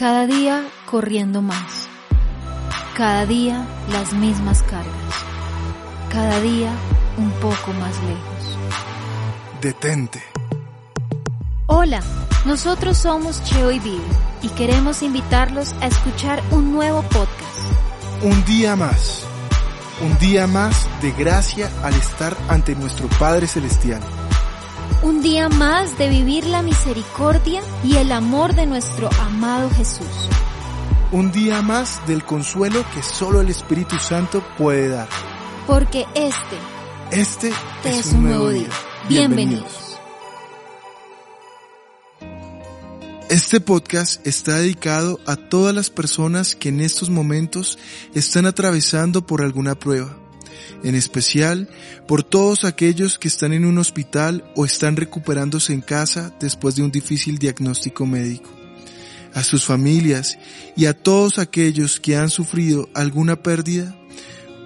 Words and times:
Cada 0.00 0.26
día 0.26 0.66
corriendo 0.86 1.42
más. 1.42 1.86
Cada 2.96 3.26
día 3.26 3.66
las 3.92 4.14
mismas 4.14 4.62
cargas. 4.62 5.14
Cada 6.10 6.40
día 6.40 6.72
un 7.18 7.30
poco 7.32 7.74
más 7.78 7.94
lejos. 8.04 8.58
Detente. 9.60 10.22
Hola, 11.66 12.00
nosotros 12.46 12.96
somos 12.96 13.44
Cheo 13.44 13.72
y 13.72 13.78
Bill 13.78 14.00
y 14.40 14.48
queremos 14.48 15.02
invitarlos 15.02 15.74
a 15.82 15.88
escuchar 15.88 16.42
un 16.50 16.72
nuevo 16.72 17.02
podcast. 17.02 18.22
Un 18.22 18.42
día 18.46 18.76
más. 18.76 19.26
Un 20.00 20.16
día 20.16 20.46
más 20.46 20.88
de 21.02 21.12
gracia 21.12 21.70
al 21.82 21.92
estar 21.92 22.34
ante 22.48 22.74
nuestro 22.74 23.06
Padre 23.18 23.46
Celestial. 23.46 24.00
Un 25.02 25.22
día 25.22 25.48
más 25.48 25.96
de 25.96 26.10
vivir 26.10 26.44
la 26.44 26.60
misericordia 26.60 27.62
y 27.82 27.96
el 27.96 28.12
amor 28.12 28.54
de 28.54 28.66
nuestro 28.66 29.08
amado 29.18 29.70
Jesús. 29.70 30.28
Un 31.10 31.32
día 31.32 31.62
más 31.62 32.06
del 32.06 32.22
consuelo 32.22 32.84
que 32.94 33.02
solo 33.02 33.40
el 33.40 33.48
Espíritu 33.48 33.96
Santo 33.98 34.44
puede 34.58 34.88
dar. 34.88 35.08
Porque 35.66 36.04
este, 36.14 36.58
Este 37.12 37.50
es, 37.84 38.12
un 38.12 38.24
nuevo 38.24 38.50
día. 38.50 38.68
Bienvenidos. 39.08 39.98
Este 43.30 43.58
podcast 43.58 44.26
está 44.26 44.56
dedicado 44.56 45.18
a 45.24 45.36
todas 45.36 45.74
las 45.74 45.88
personas 45.88 46.54
que 46.54 46.68
en 46.68 46.80
estos 46.82 47.08
momentos 47.08 47.78
están 48.12 48.44
atravesando 48.44 49.26
por 49.26 49.40
alguna 49.40 49.76
prueba, 49.76 50.14
en 50.82 50.94
especial 50.94 51.68
por 52.06 52.22
todos 52.22 52.64
aquellos 52.64 53.18
que 53.18 53.28
están 53.28 53.52
en 53.52 53.64
un 53.64 53.78
hospital 53.78 54.44
o 54.56 54.64
están 54.64 54.96
recuperándose 54.96 55.72
en 55.72 55.80
casa 55.80 56.34
después 56.40 56.76
de 56.76 56.82
un 56.82 56.90
difícil 56.90 57.38
diagnóstico 57.38 58.06
médico, 58.06 58.50
a 59.34 59.42
sus 59.42 59.64
familias 59.64 60.38
y 60.76 60.86
a 60.86 60.94
todos 60.94 61.38
aquellos 61.38 62.00
que 62.00 62.16
han 62.16 62.30
sufrido 62.30 62.88
alguna 62.94 63.42
pérdida. 63.42 63.96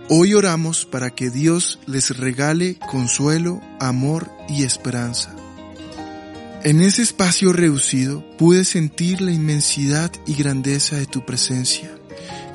Hoy 0.08 0.34
oramos 0.34 0.84
para 0.84 1.10
que 1.10 1.30
Dios 1.30 1.78
les 1.86 2.16
regale 2.16 2.78
consuelo, 2.91 3.60
amor 3.80 4.30
y 4.48 4.64
esperanza. 4.64 5.34
En 6.62 6.80
ese 6.80 7.02
espacio 7.02 7.52
reducido 7.52 8.24
pude 8.38 8.64
sentir 8.64 9.20
la 9.20 9.32
inmensidad 9.32 10.10
y 10.26 10.34
grandeza 10.34 10.96
de 10.96 11.04
tu 11.04 11.24
presencia. 11.26 11.94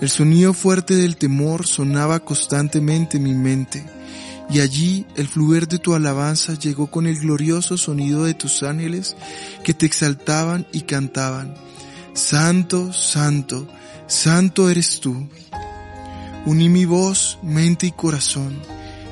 El 0.02 0.09
sonido 0.09 0.53
fuerte 0.53 0.95
del 0.95 1.17
temor 1.17 1.67
sonaba 1.67 2.22
constantemente 2.22 3.17
en 3.17 3.23
mi 3.23 3.33
mente, 3.33 3.86
y 4.50 4.61
allí 4.61 5.05
el 5.17 5.28
fluir 5.28 5.67
de 5.67 5.78
tu 5.78 5.94
alabanza 5.94 6.53
llegó 6.53 6.88
con 6.88 7.05
el 7.05 7.19
glorioso 7.19 7.78
sonido 7.78 8.23
de 8.23 8.33
tus 8.33 8.64
ángeles 8.64 9.17
que 9.64 9.73
te 9.73 9.86
exaltaban 9.86 10.66
y 10.72 10.81
cantaban. 10.81 11.53
Santo, 12.14 12.94
santo, 12.94 13.67
santo 14.08 14.70
eres 14.70 15.02
tú. 15.02 15.27
Uní 16.45 16.70
mi 16.70 16.86
voz, 16.86 17.38
mente 17.44 17.88
y 17.88 17.92
corazón, 17.92 18.58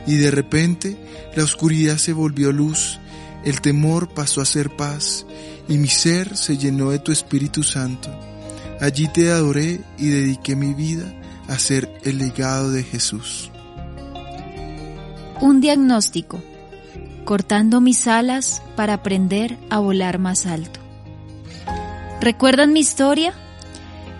y 0.07 0.15
de 0.15 0.31
repente 0.31 0.97
la 1.35 1.43
oscuridad 1.43 1.97
se 1.97 2.13
volvió 2.13 2.53
luz, 2.53 2.97
el 3.43 3.59
temor 3.59 4.07
pasó 4.13 4.39
a 4.39 4.45
ser 4.45 4.75
paz 4.75 5.25
y 5.67 5.77
mi 5.77 5.89
ser 5.89 6.37
se 6.37 6.57
llenó 6.57 6.91
de 6.91 6.99
tu 6.99 7.11
Espíritu 7.11 7.61
Santo. 7.61 8.36
Allí 8.79 9.07
te 9.07 9.31
adoré 9.31 9.81
y 9.97 10.09
dediqué 10.09 10.55
mi 10.55 10.73
vida 10.73 11.05
a 11.47 11.57
ser 11.57 11.91
el 12.03 12.19
legado 12.19 12.71
de 12.71 12.83
Jesús. 12.83 13.49
Un 15.41 15.61
diagnóstico. 15.61 16.41
Cortando 17.25 17.81
mis 17.81 18.07
alas 18.07 18.61
para 18.75 18.93
aprender 18.93 19.57
a 19.69 19.79
volar 19.79 20.19
más 20.19 20.45
alto. 20.45 20.79
¿Recuerdan 22.21 22.71
mi 22.71 22.79
historia? 22.79 23.33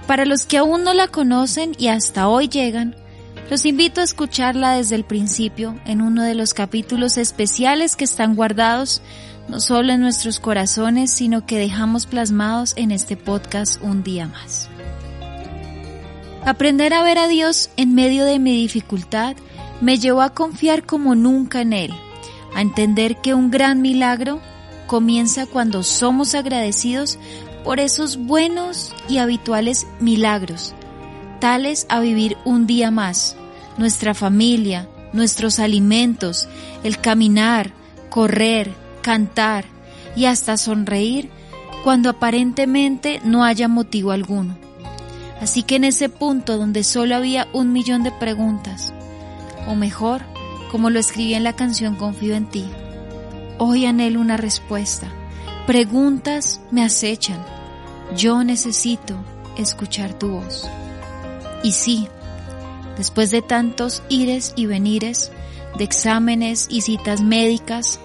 Para 0.08 0.26
los 0.26 0.46
que 0.46 0.58
aún 0.58 0.84
no 0.84 0.94
la 0.94 1.08
conocen 1.08 1.74
y 1.78 1.88
hasta 1.88 2.28
hoy 2.28 2.48
llegan, 2.48 2.96
los 3.50 3.66
invito 3.66 4.02
a 4.02 4.04
escucharla 4.04 4.74
desde 4.74 4.96
el 4.96 5.06
principio 5.06 5.80
en 5.86 6.02
uno 6.02 6.24
de 6.24 6.36
los 6.36 6.54
capítulos 6.54 7.18
especiales 7.18 7.96
que 7.96 8.04
están 8.04 8.36
guardados 8.36 9.02
no 9.48 9.60
solo 9.60 9.94
en 9.94 10.02
nuestros 10.02 10.40
corazones, 10.40 11.12
sino 11.12 11.46
que 11.46 11.58
dejamos 11.58 12.06
plasmados 12.06 12.74
en 12.76 12.92
este 12.92 13.16
podcast 13.16 13.82
un 13.82 14.04
día 14.04 14.28
más. 14.28 14.70
Aprender 16.46 16.94
a 16.94 17.04
ver 17.04 17.18
a 17.18 17.28
Dios 17.28 17.70
en 17.78 17.94
medio 17.94 18.26
de 18.26 18.40
mi 18.40 18.56
dificultad 18.56 19.36
me 19.82 19.98
llevó 19.98 20.22
a 20.22 20.34
confiar 20.34 20.86
como 20.86 21.16
nunca 21.16 21.62
en 21.62 21.74
Él, 21.74 21.94
a 22.56 22.62
entender 22.62 23.18
que 23.18 23.34
un 23.34 23.52
gran 23.52 23.82
milagro 23.82 24.40
comienza 24.88 25.46
cuando 25.46 25.84
somos 25.84 26.36
agradecidos 26.36 27.20
por 27.64 27.80
esos 27.80 28.18
buenos 28.18 28.96
y 29.10 29.18
habituales 29.18 29.88
milagros, 30.00 30.74
tales 31.40 31.86
a 31.90 32.00
vivir 32.00 32.38
un 32.46 32.66
día 32.66 32.92
más, 32.92 33.36
nuestra 33.78 34.14
familia, 34.14 34.88
nuestros 35.14 35.60
alimentos, 35.60 36.48
el 36.84 37.00
caminar, 37.00 37.74
correr, 38.10 38.74
cantar 39.08 39.64
y 40.18 40.26
hasta 40.26 40.58
sonreír 40.58 41.30
cuando 41.86 42.10
aparentemente 42.10 43.22
no 43.24 43.46
haya 43.46 43.70
motivo 43.70 44.12
alguno. 44.12 44.58
Así 45.40 45.64
que 45.64 45.78
en 45.78 45.86
ese 45.86 46.10
punto 46.10 46.58
donde 46.58 46.84
solo 46.84 47.16
había 47.16 47.48
un 47.54 47.72
millón 47.72 48.04
de 48.04 48.12
preguntas, 48.12 48.94
o 49.66 49.76
mejor, 49.76 50.24
como 50.74 50.90
lo 50.90 51.00
escribí 51.00 51.36
en 51.36 51.46
la 51.46 51.56
canción 51.56 51.96
Confío 51.96 52.36
en 52.36 52.48
ti, 52.48 52.66
hoy 53.60 53.86
anhelo 53.86 54.20
una 54.20 54.36
respuesta. 54.36 55.08
Preguntas 55.66 56.60
me 56.70 56.84
acechan. 56.84 57.42
Yo 58.18 58.44
necesito 58.44 59.16
escuchar 59.58 60.20
tu 60.20 60.32
voz. 60.32 60.70
Y 61.64 61.72
sí, 61.72 62.10
después 62.98 63.32
de 63.32 63.42
tantos 63.42 64.04
ires 64.10 64.52
y 64.58 64.66
venires, 64.66 65.32
de 65.78 65.86
exámenes 65.86 66.68
y 66.70 66.82
citas 66.82 67.22
médicas, 67.22 68.02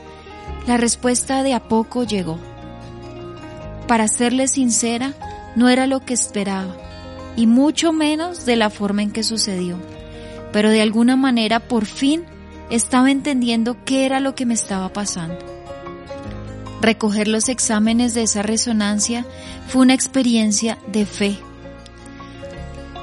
la 0.67 0.77
respuesta 0.77 1.43
de 1.43 1.55
a 1.55 1.61
poco 1.61 2.05
llegó. 2.05 2.39
Para 3.89 4.09
serle 4.09 4.49
sincera, 4.49 5.15
no 5.57 5.69
era 5.69 5.87
lo 5.87 6.01
que 6.01 6.15
esperaba, 6.15 6.77
y 7.37 7.47
mucho 7.47 7.93
menos 7.93 8.47
de 8.47 8.57
la 8.57 8.71
forma 8.71 9.03
en 9.03 9.11
que 9.11 9.23
sucedió, 9.23 9.77
pero 10.53 10.71
de 10.71 10.81
alguna 10.81 11.17
manera 11.17 11.61
por 11.61 11.85
fin 11.85 12.25
estaba 12.71 13.11
entendiendo 13.11 13.77
qué 13.85 14.07
era 14.07 14.21
lo 14.21 14.35
que 14.35 14.47
me 14.47 14.55
estaba 14.55 14.93
pasando. 14.93 15.39
Recoger 16.81 17.29
los 17.29 17.49
exámenes 17.49 18.15
de 18.15 18.23
esa 18.23 18.43
resonancia 18.43 19.27
fue 19.69 19.83
una 19.83 19.95
experiencia 19.95 20.79
de 20.89 21.07
fe. 21.07 21.39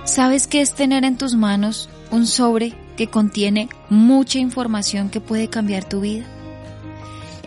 ¿Sabes 0.05 0.47
qué 0.47 0.61
es 0.61 0.73
tener 0.73 1.05
en 1.05 1.17
tus 1.17 1.35
manos 1.35 1.89
un 2.11 2.25
sobre 2.25 2.73
que 2.97 3.07
contiene 3.07 3.69
mucha 3.89 4.39
información 4.39 5.09
que 5.09 5.21
puede 5.21 5.49
cambiar 5.49 5.87
tu 5.87 6.01
vida? 6.01 6.25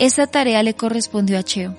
Esa 0.02 0.26
tarea 0.26 0.64
le 0.64 0.74
correspondió 0.74 1.38
a 1.38 1.44
Cheo, 1.44 1.76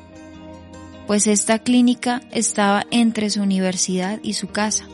pues 1.07 1.27
esta 1.27 1.59
clínica 1.59 2.21
estaba 2.31 2.85
entre 2.89 3.29
su 3.29 3.41
universidad 3.41 4.21
y 4.23 4.35
su 4.35 4.47
casa. 4.47 4.85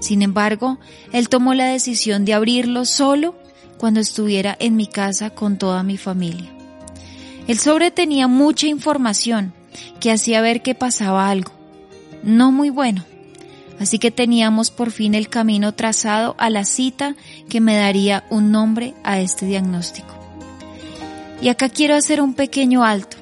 Sin 0.00 0.22
embargo, 0.22 0.78
él 1.12 1.28
tomó 1.28 1.52
la 1.52 1.66
decisión 1.66 2.24
de 2.24 2.32
abrirlo 2.32 2.86
solo 2.86 3.34
cuando 3.76 4.00
estuviera 4.00 4.56
en 4.60 4.76
mi 4.76 4.86
casa 4.86 5.28
con 5.28 5.58
toda 5.58 5.82
mi 5.82 5.98
familia. 5.98 6.50
El 7.48 7.58
sobre 7.58 7.90
tenía 7.90 8.28
mucha 8.28 8.66
información 8.66 9.52
que 10.00 10.10
hacía 10.10 10.40
ver 10.40 10.62
que 10.62 10.74
pasaba 10.74 11.28
algo, 11.28 11.52
no 12.22 12.50
muy 12.50 12.70
bueno. 12.70 13.04
Así 13.78 13.98
que 13.98 14.10
teníamos 14.10 14.70
por 14.70 14.90
fin 14.90 15.14
el 15.14 15.28
camino 15.28 15.74
trazado 15.74 16.34
a 16.38 16.48
la 16.48 16.64
cita 16.64 17.14
que 17.50 17.60
me 17.60 17.76
daría 17.76 18.24
un 18.30 18.52
nombre 18.52 18.94
a 19.04 19.20
este 19.20 19.44
diagnóstico. 19.44 20.23
Y 21.44 21.50
acá 21.50 21.68
quiero 21.68 21.94
hacer 21.94 22.22
un 22.22 22.32
pequeño 22.32 22.84
alto. 22.84 23.18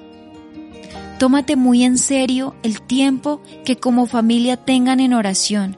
Tómate 1.18 1.56
muy 1.56 1.82
en 1.82 1.98
serio 1.98 2.54
el 2.62 2.80
tiempo 2.80 3.42
que 3.64 3.78
como 3.78 4.06
familia 4.06 4.56
tengan 4.56 5.00
en 5.00 5.12
oración. 5.12 5.76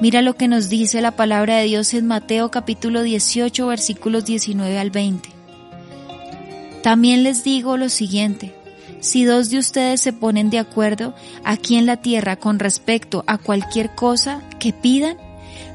Mira 0.00 0.20
lo 0.20 0.34
que 0.34 0.48
nos 0.48 0.68
dice 0.68 1.00
la 1.00 1.12
palabra 1.12 1.58
de 1.58 1.66
Dios 1.66 1.94
en 1.94 2.08
Mateo 2.08 2.50
capítulo 2.50 3.04
18 3.04 3.68
versículos 3.68 4.24
19 4.24 4.76
al 4.76 4.90
20. 4.90 5.28
También 6.82 7.22
les 7.22 7.44
digo 7.44 7.76
lo 7.76 7.88
siguiente. 7.88 8.56
Si 8.98 9.22
dos 9.22 9.50
de 9.50 9.58
ustedes 9.58 10.00
se 10.00 10.12
ponen 10.12 10.50
de 10.50 10.58
acuerdo 10.58 11.14
aquí 11.44 11.76
en 11.76 11.86
la 11.86 11.98
tierra 11.98 12.34
con 12.34 12.58
respecto 12.58 13.22
a 13.28 13.38
cualquier 13.38 13.94
cosa 13.94 14.42
que 14.58 14.72
pidan, 14.72 15.16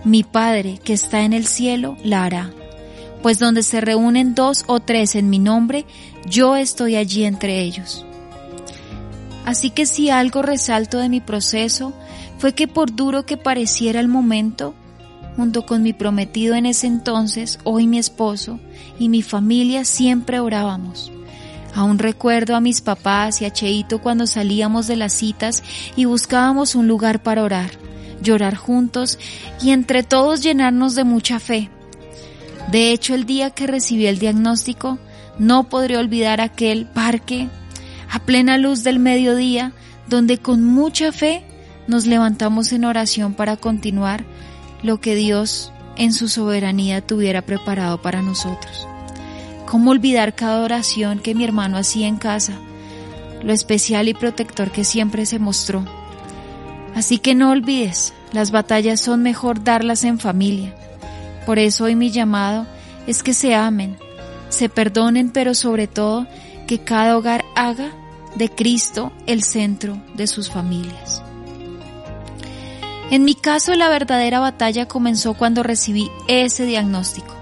mi 0.04 0.24
Padre 0.24 0.82
que 0.84 0.92
está 0.92 1.22
en 1.22 1.32
el 1.32 1.48
cielo 1.48 1.96
la 2.04 2.26
hará 2.26 2.52
pues 3.22 3.40
donde 3.40 3.64
se 3.64 3.82
reúnen 3.82 4.36
dos 4.36 4.64
o 4.68 4.80
tres 4.80 5.16
en 5.16 5.30
mi 5.30 5.40
nombre, 5.40 5.86
yo 6.26 6.56
estoy 6.56 6.96
allí 6.96 7.26
entre 7.26 7.62
ellos. 7.62 8.06
Así 9.46 9.70
que 9.70 9.86
si 9.86 10.10
algo 10.10 10.42
resalto 10.42 11.00
de 11.00 11.10
mi 11.10 11.22
proceso 11.22 11.94
fue 12.38 12.54
que 12.54 12.68
por 12.68 12.96
duro 12.96 13.26
que 13.26 13.38
pareciera 13.38 14.00
el 14.00 14.08
momento, 14.08 14.76
junto 15.36 15.66
con 15.66 15.82
mi 15.82 15.94
prometido 15.94 16.56
en 16.56 16.66
ese 16.66 16.88
entonces, 16.88 17.60
hoy 17.64 17.88
mi 17.88 17.98
esposo, 17.98 18.60
y 19.00 19.10
mi 19.10 19.22
familia 19.22 19.86
siempre 19.86 20.40
orábamos. 20.40 21.12
Aún 21.74 22.00
recuerdo 22.00 22.56
a 22.56 22.62
mis 22.62 22.82
papás 22.82 23.42
y 23.42 23.46
a 23.46 23.54
Cheito 23.54 24.02
cuando 24.02 24.28
salíamos 24.28 24.88
de 24.88 24.96
las 24.96 25.14
citas 25.14 25.64
y 25.96 26.06
buscábamos 26.06 26.76
un 26.76 26.88
lugar 26.88 27.24
para 27.24 27.44
orar. 27.44 27.72
llorar 28.22 28.56
juntos 28.56 29.18
y 29.62 29.72
entre 29.72 30.04
todos 30.04 30.44
llenarnos 30.44 30.94
de 30.94 31.06
mucha 31.06 31.40
fe. 31.40 31.70
De 32.70 32.92
hecho, 32.92 33.16
el 33.16 33.26
día 33.26 33.52
que 33.52 33.66
recibí 33.66 34.08
el 34.08 34.20
diagnóstico, 34.20 35.00
no 35.40 35.70
podré 35.70 35.98
olvidar 35.98 36.42
aquel 36.42 36.86
parque 36.86 37.48
a 38.12 38.20
plena 38.20 38.58
luz 38.58 38.84
del 38.84 39.00
mediodía, 39.00 39.72
donde 40.08 40.38
con 40.38 40.64
mucha 40.64 41.12
fe 41.12 41.44
nos 41.88 42.06
levantamos 42.06 42.72
en 42.72 42.86
oración 42.86 43.34
para 43.34 43.58
continuar 43.58 44.26
lo 44.84 45.00
que 45.00 45.16
Dios 45.16 45.72
en 45.96 46.14
su 46.14 46.28
soberanía 46.28 47.02
tuviera 47.02 47.42
preparado 47.42 48.02
para 48.02 48.22
nosotros. 48.22 48.88
¿Cómo 49.66 49.92
olvidar 49.92 50.36
cada 50.36 50.64
oración 50.64 51.20
que 51.20 51.36
mi 51.36 51.44
hermano 51.44 51.78
hacía 51.78 52.08
en 52.08 52.18
casa? 52.18 52.54
Lo 53.44 53.54
especial 53.54 54.08
y 54.08 54.14
protector 54.14 54.72
que 54.72 54.84
siempre 54.84 55.26
se 55.26 55.40
mostró. 55.40 55.86
Así 56.96 57.20
que 57.20 57.36
no 57.36 57.52
olvides, 57.52 58.14
las 58.34 58.52
batallas 58.52 59.00
son 59.00 59.22
mejor 59.22 59.64
darlas 59.64 60.04
en 60.04 60.20
familia. 60.20 60.76
Por 61.46 61.60
eso 61.60 61.86
hoy 61.86 61.96
mi 61.96 62.10
llamado 62.12 62.66
es 63.08 63.24
que 63.24 63.34
se 63.34 63.56
amen, 63.56 63.98
se 64.50 64.70
perdonen, 64.70 65.30
pero 65.30 65.54
sobre 65.54 65.88
todo 65.88 66.28
que 66.68 66.80
cada 66.80 67.18
hogar 67.18 67.46
haga 67.56 67.92
de 68.36 68.50
Cristo 68.50 69.12
el 69.26 69.44
centro 69.44 70.02
de 70.16 70.28
sus 70.28 70.50
familias. 70.50 71.24
En 73.12 73.24
mi 73.24 73.34
caso 73.34 73.74
la 73.74 73.90
verdadera 73.90 74.40
batalla 74.40 74.88
comenzó 74.88 75.34
cuando 75.34 75.64
recibí 75.64 76.12
ese 76.28 76.66
diagnóstico. 76.66 77.36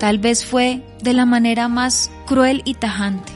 Tal 0.00 0.18
vez 0.18 0.44
fue 0.44 0.82
de 1.00 1.12
la 1.12 1.24
manera 1.24 1.68
más 1.68 2.10
cruel 2.26 2.62
y 2.64 2.74
tajante. 2.74 3.32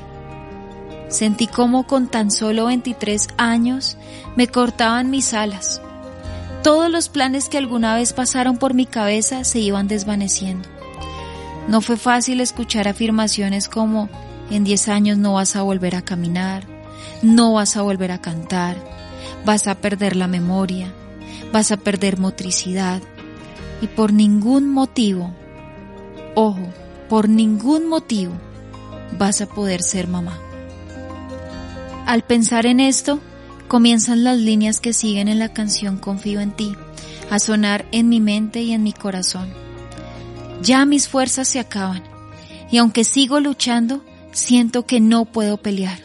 Sentí 1.09 1.47
como 1.47 1.87
con 1.87 2.09
tan 2.09 2.33
solo 2.33 2.67
23 2.67 3.29
años 3.37 3.97
me 4.35 4.49
cortaban 4.49 5.09
mis 5.09 5.35
alas. 5.35 5.81
Todos 6.65 6.91
los 6.91 7.09
planes 7.09 7.49
que 7.49 7.59
alguna 7.59 7.95
vez 7.95 8.13
pasaron 8.13 8.59
por 8.59 8.75
mi 8.75 8.87
cabeza 8.87 9.45
se 9.45 9.61
iban 9.61 9.87
desvaneciendo. 9.87 10.76
No 11.69 11.81
fue 11.81 11.97
fácil 11.97 12.41
escuchar 12.41 12.87
afirmaciones 12.87 13.69
como 13.69 14.09
en 14.51 14.63
10 14.63 14.89
años 14.89 15.19
no 15.19 15.35
vas 15.35 15.57
a 15.57 15.63
volver 15.63 15.97
a 15.97 16.03
caminar, 16.03 16.65
no 17.23 17.55
vas 17.55 17.77
a 17.77 17.83
volver 17.83 18.13
a 18.13 18.21
cantar, 18.21 18.77
vas 19.45 19.67
a 19.67 19.75
perder 19.75 20.15
la 20.15 20.29
memoria, 20.29 20.93
vas 21.53 21.73
a 21.73 21.77
perder 21.77 22.19
motricidad 22.19 23.03
y 23.81 23.89
por 23.89 24.13
ningún 24.13 24.71
motivo, 24.71 25.35
ojo, 26.35 26.73
por 27.09 27.29
ningún 27.29 27.89
motivo 27.89 28.35
vas 29.19 29.41
a 29.41 29.47
poder 29.47 29.83
ser 29.83 30.07
mamá. 30.07 30.39
Al 32.07 32.23
pensar 32.23 32.67
en 32.67 32.79
esto, 32.79 33.19
comienzan 33.67 34.23
las 34.23 34.39
líneas 34.39 34.79
que 34.79 34.93
siguen 34.93 35.27
en 35.27 35.41
la 35.41 35.53
canción 35.53 35.97
Confío 35.97 36.41
en 36.41 36.53
ti, 36.53 36.77
a 37.31 37.41
sonar 37.41 37.87
en 37.91 38.09
mi 38.09 38.21
mente 38.21 38.63
y 38.63 38.73
en 38.73 38.85
mi 38.85 38.93
corazón. 38.93 39.66
Ya 40.63 40.85
mis 40.85 41.09
fuerzas 41.09 41.49
se 41.49 41.61
acaban 41.61 42.03
y 42.71 42.79
aunque 42.79 43.05
sigo 43.05 43.41
luchando, 43.41 44.05
siento 44.33 44.87
que 44.87 45.01
no 45.01 45.25
puedo 45.25 45.57
pelear. 45.57 45.99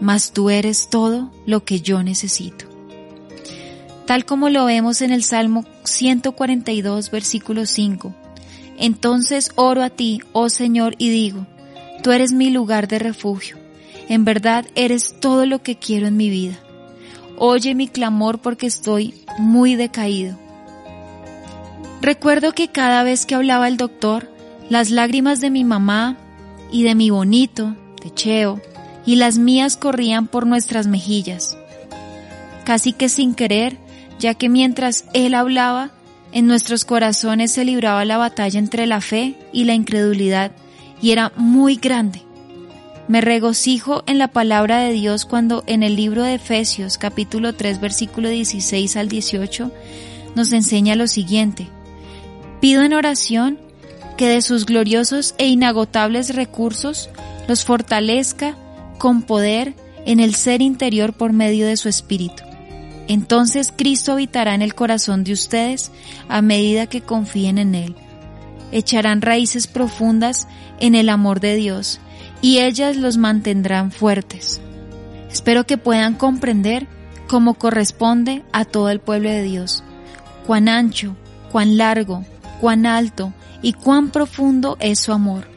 Mas 0.00 0.32
tú 0.32 0.50
eres 0.50 0.88
todo 0.90 1.30
lo 1.46 1.64
que 1.64 1.80
yo 1.80 2.02
necesito. 2.02 2.66
Tal 4.06 4.24
como 4.24 4.48
lo 4.48 4.64
vemos 4.64 5.02
en 5.02 5.12
el 5.12 5.22
Salmo 5.22 5.64
142, 5.84 7.10
versículo 7.10 7.66
5. 7.66 8.14
Entonces 8.78 9.50
oro 9.56 9.82
a 9.82 9.90
ti, 9.90 10.20
oh 10.32 10.48
Señor, 10.48 10.94
y 10.98 11.10
digo, 11.10 11.46
tú 12.02 12.12
eres 12.12 12.32
mi 12.32 12.50
lugar 12.50 12.88
de 12.88 12.98
refugio. 12.98 13.58
En 14.08 14.24
verdad 14.24 14.64
eres 14.74 15.20
todo 15.20 15.44
lo 15.44 15.62
que 15.62 15.76
quiero 15.76 16.06
en 16.06 16.16
mi 16.16 16.30
vida. 16.30 16.58
Oye 17.36 17.74
mi 17.74 17.86
clamor 17.86 18.38
porque 18.38 18.66
estoy 18.66 19.14
muy 19.38 19.74
decaído. 19.74 20.38
Recuerdo 22.00 22.52
que 22.52 22.68
cada 22.68 23.02
vez 23.02 23.26
que 23.26 23.34
hablaba 23.34 23.68
el 23.68 23.76
doctor, 23.76 24.30
las 24.70 24.90
lágrimas 24.90 25.40
de 25.40 25.50
mi 25.50 25.64
mamá 25.64 26.16
y 26.70 26.84
de 26.84 26.94
mi 26.94 27.10
bonito, 27.10 27.74
de 28.02 28.14
Cheo, 28.14 28.60
y 29.04 29.16
las 29.16 29.38
mías 29.38 29.76
corrían 29.76 30.26
por 30.26 30.46
nuestras 30.46 30.86
mejillas. 30.86 31.56
Casi 32.64 32.92
que 32.92 33.08
sin 33.08 33.34
querer, 33.34 33.78
ya 34.18 34.34
que 34.34 34.48
mientras 34.48 35.06
él 35.12 35.34
hablaba, 35.34 35.90
en 36.30 36.46
nuestros 36.46 36.84
corazones 36.84 37.52
se 37.52 37.64
libraba 37.64 38.04
la 38.04 38.18
batalla 38.18 38.58
entre 38.58 38.86
la 38.86 39.00
fe 39.00 39.34
y 39.52 39.64
la 39.64 39.74
incredulidad, 39.74 40.52
y 41.00 41.12
era 41.12 41.32
muy 41.36 41.76
grande. 41.76 42.22
Me 43.08 43.22
regocijo 43.22 44.04
en 44.06 44.18
la 44.18 44.28
palabra 44.28 44.80
de 44.80 44.92
Dios 44.92 45.24
cuando 45.24 45.64
en 45.66 45.82
el 45.82 45.96
libro 45.96 46.22
de 46.22 46.34
Efesios 46.34 46.98
capítulo 46.98 47.54
3 47.54 47.80
versículo 47.80 48.28
16 48.28 48.96
al 48.96 49.08
18 49.08 49.72
nos 50.34 50.52
enseña 50.52 50.94
lo 50.94 51.06
siguiente. 51.06 51.68
Pido 52.60 52.82
en 52.82 52.92
oración 52.92 53.58
que 54.16 54.28
de 54.28 54.42
sus 54.42 54.66
gloriosos 54.66 55.34
e 55.38 55.46
inagotables 55.46 56.34
recursos 56.34 57.08
los 57.46 57.64
fortalezca 57.64 58.56
con 58.98 59.22
poder 59.22 59.74
en 60.06 60.20
el 60.20 60.34
ser 60.34 60.60
interior 60.60 61.12
por 61.12 61.32
medio 61.32 61.66
de 61.66 61.76
su 61.76 61.88
Espíritu. 61.88 62.42
Entonces 63.06 63.72
Cristo 63.74 64.12
habitará 64.12 64.54
en 64.54 64.62
el 64.62 64.74
corazón 64.74 65.24
de 65.24 65.32
ustedes 65.32 65.92
a 66.28 66.42
medida 66.42 66.86
que 66.86 67.00
confíen 67.00 67.58
en 67.58 67.74
Él. 67.74 67.94
Echarán 68.72 69.22
raíces 69.22 69.66
profundas 69.66 70.48
en 70.80 70.94
el 70.94 71.08
amor 71.08 71.40
de 71.40 71.54
Dios 71.54 72.00
y 72.42 72.58
ellas 72.58 72.96
los 72.96 73.16
mantendrán 73.16 73.92
fuertes. 73.92 74.60
Espero 75.30 75.64
que 75.64 75.78
puedan 75.78 76.14
comprender 76.14 76.86
cómo 77.28 77.54
corresponde 77.54 78.42
a 78.52 78.64
todo 78.64 78.90
el 78.90 79.00
pueblo 79.00 79.30
de 79.30 79.42
Dios, 79.42 79.84
cuán 80.46 80.68
ancho, 80.68 81.16
cuán 81.50 81.76
largo, 81.76 82.24
cuán 82.60 82.86
alto 82.86 83.32
y 83.62 83.72
cuán 83.72 84.10
profundo 84.10 84.76
es 84.80 85.00
su 85.00 85.12
amor. 85.12 85.48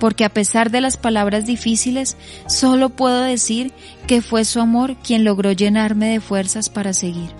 Porque 0.00 0.24
a 0.24 0.28
pesar 0.28 0.70
de 0.70 0.80
las 0.80 0.96
palabras 0.96 1.44
difíciles, 1.44 2.16
solo 2.46 2.90
puedo 2.90 3.22
decir 3.22 3.72
que 4.06 4.22
fue 4.22 4.44
su 4.44 4.60
amor 4.60 4.96
quien 4.96 5.24
logró 5.24 5.52
llenarme 5.52 6.06
de 6.08 6.20
fuerzas 6.20 6.68
para 6.68 6.92
seguir. 6.92 7.30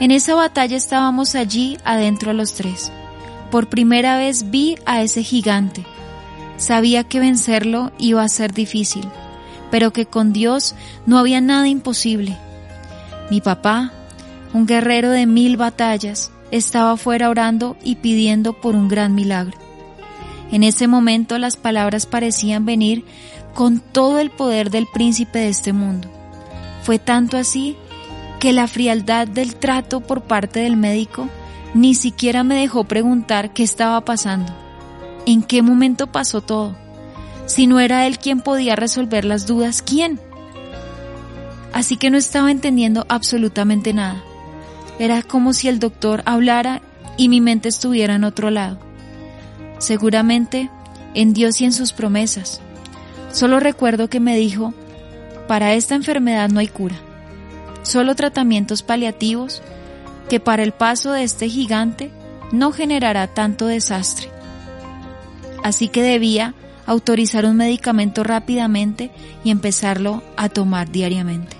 En 0.00 0.12
esa 0.12 0.34
batalla 0.34 0.76
estábamos 0.76 1.34
allí 1.34 1.76
adentro 1.84 2.32
los 2.32 2.54
tres. 2.54 2.92
Por 3.50 3.68
primera 3.68 4.16
vez 4.16 4.50
vi 4.50 4.76
a 4.86 5.02
ese 5.02 5.22
gigante. 5.22 5.84
Sabía 6.56 7.04
que 7.04 7.20
vencerlo 7.20 7.92
iba 7.98 8.22
a 8.22 8.28
ser 8.28 8.52
difícil, 8.52 9.08
pero 9.70 9.92
que 9.92 10.06
con 10.06 10.32
Dios 10.32 10.74
no 11.06 11.18
había 11.18 11.40
nada 11.40 11.68
imposible. 11.68 12.36
Mi 13.30 13.40
papá, 13.40 13.92
un 14.54 14.66
guerrero 14.66 15.10
de 15.10 15.26
mil 15.26 15.56
batallas, 15.56 16.30
estaba 16.50 16.96
fuera 16.96 17.30
orando 17.30 17.76
y 17.82 17.96
pidiendo 17.96 18.52
por 18.54 18.74
un 18.74 18.88
gran 18.88 19.14
milagro. 19.14 19.56
En 20.50 20.62
ese 20.62 20.88
momento 20.88 21.38
las 21.38 21.56
palabras 21.56 22.06
parecían 22.06 22.64
venir 22.64 23.04
con 23.54 23.80
todo 23.80 24.18
el 24.18 24.30
poder 24.30 24.70
del 24.70 24.86
príncipe 24.86 25.40
de 25.40 25.48
este 25.48 25.72
mundo. 25.72 26.08
Fue 26.82 26.98
tanto 26.98 27.36
así 27.36 27.76
que 28.40 28.52
la 28.52 28.66
frialdad 28.66 29.26
del 29.26 29.56
trato 29.56 30.00
por 30.00 30.22
parte 30.22 30.60
del 30.60 30.76
médico 30.76 31.28
ni 31.74 31.94
siquiera 31.94 32.44
me 32.44 32.54
dejó 32.54 32.84
preguntar 32.84 33.52
qué 33.52 33.62
estaba 33.62 34.00
pasando, 34.04 34.52
en 35.26 35.42
qué 35.42 35.60
momento 35.60 36.06
pasó 36.06 36.40
todo. 36.40 36.76
Si 37.46 37.66
no 37.66 37.80
era 37.80 38.06
él 38.06 38.18
quien 38.18 38.40
podía 38.40 38.76
resolver 38.76 39.24
las 39.24 39.46
dudas, 39.46 39.82
¿quién? 39.82 40.20
Así 41.72 41.96
que 41.96 42.10
no 42.10 42.16
estaba 42.16 42.50
entendiendo 42.50 43.04
absolutamente 43.08 43.92
nada. 43.92 44.22
Era 44.98 45.22
como 45.22 45.52
si 45.52 45.68
el 45.68 45.78
doctor 45.78 46.22
hablara 46.24 46.82
y 47.16 47.28
mi 47.28 47.40
mente 47.40 47.68
estuviera 47.68 48.14
en 48.14 48.24
otro 48.24 48.50
lado. 48.50 48.78
Seguramente 49.78 50.70
en 51.14 51.32
Dios 51.32 51.60
y 51.60 51.64
en 51.64 51.72
sus 51.72 51.92
promesas. 51.92 52.60
Solo 53.32 53.60
recuerdo 53.60 54.08
que 54.08 54.20
me 54.20 54.36
dijo, 54.36 54.74
para 55.46 55.74
esta 55.74 55.94
enfermedad 55.94 56.48
no 56.48 56.60
hay 56.60 56.68
cura, 56.68 56.96
solo 57.82 58.14
tratamientos 58.14 58.82
paliativos 58.82 59.62
que 60.28 60.40
para 60.40 60.62
el 60.62 60.72
paso 60.72 61.12
de 61.12 61.22
este 61.24 61.48
gigante 61.48 62.10
no 62.52 62.72
generará 62.72 63.26
tanto 63.26 63.66
desastre. 63.66 64.28
Así 65.62 65.88
que 65.88 66.02
debía 66.02 66.54
autorizar 66.86 67.44
un 67.44 67.56
medicamento 67.56 68.24
rápidamente 68.24 69.10
y 69.44 69.50
empezarlo 69.50 70.22
a 70.36 70.48
tomar 70.48 70.90
diariamente. 70.90 71.57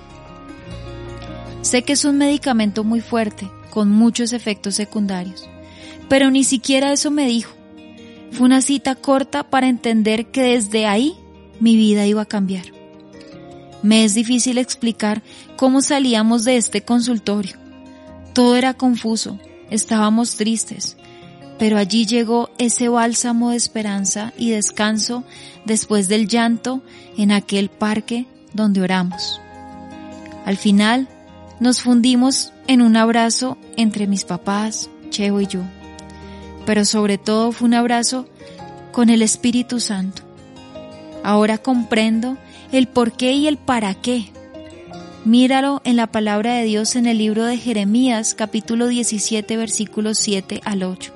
Sé 1.69 1.83
que 1.83 1.93
es 1.93 2.07
un 2.07 2.17
medicamento 2.17 2.83
muy 2.83 3.03
fuerte, 3.03 3.47
con 3.69 3.91
muchos 3.91 4.33
efectos 4.33 4.75
secundarios, 4.75 5.47
pero 6.09 6.31
ni 6.31 6.43
siquiera 6.43 6.95
eso 6.95 7.11
me 7.11 7.27
dijo. 7.27 7.53
Fue 8.31 8.47
una 8.47 8.63
cita 8.63 8.95
corta 8.95 9.51
para 9.51 9.69
entender 9.69 10.31
que 10.31 10.41
desde 10.41 10.87
ahí 10.87 11.13
mi 11.61 11.77
vida 11.77 12.07
iba 12.07 12.23
a 12.23 12.25
cambiar. 12.25 12.65
Me 13.83 14.03
es 14.03 14.15
difícil 14.15 14.57
explicar 14.57 15.23
cómo 15.57 15.83
salíamos 15.83 16.45
de 16.45 16.57
este 16.57 16.81
consultorio. 16.87 17.59
Todo 18.33 18.57
era 18.57 18.73
confuso, 18.73 19.39
estábamos 19.69 20.37
tristes, 20.37 20.97
pero 21.59 21.77
allí 21.77 22.07
llegó 22.07 22.49
ese 22.57 22.89
bálsamo 22.89 23.51
de 23.51 23.59
esperanza 23.59 24.33
y 24.39 24.49
descanso 24.49 25.23
después 25.67 26.09
del 26.09 26.29
llanto 26.29 26.83
en 27.19 27.31
aquel 27.31 27.69
parque 27.69 28.25
donde 28.55 28.81
oramos. 28.81 29.39
Al 30.47 30.57
final, 30.57 31.11
nos 31.61 31.83
fundimos 31.83 32.53
en 32.67 32.83
un 32.83 32.97
abrazo 32.97 33.59
entre 33.77 34.07
mis 34.07 34.25
papás, 34.25 34.91
Cheo 35.11 35.41
y 35.41 35.47
yo. 35.47 35.63
Pero 36.67 36.85
sobre 36.85 37.19
todo 37.19 37.53
fue 37.53 37.67
un 37.67 37.75
abrazo 37.75 38.27
con 38.93 39.11
el 39.11 39.23
Espíritu 39.23 39.81
Santo. 39.81 40.23
Ahora 41.25 41.59
comprendo 41.59 42.37
el 42.73 42.87
por 42.87 43.13
qué 43.13 43.33
y 43.33 43.49
el 43.49 43.57
para 43.57 43.95
qué. 43.95 44.31
Míralo 45.25 45.83
en 45.85 45.97
la 45.97 46.07
palabra 46.07 46.55
de 46.55 46.65
Dios 46.65 46.97
en 46.97 47.07
el 47.07 47.19
libro 47.19 47.45
de 47.45 47.57
Jeremías 47.57 48.35
capítulo 48.35 48.87
17 48.87 49.57
versículos 49.57 50.19
7 50.19 50.61
al 50.65 50.85
8. 50.85 51.13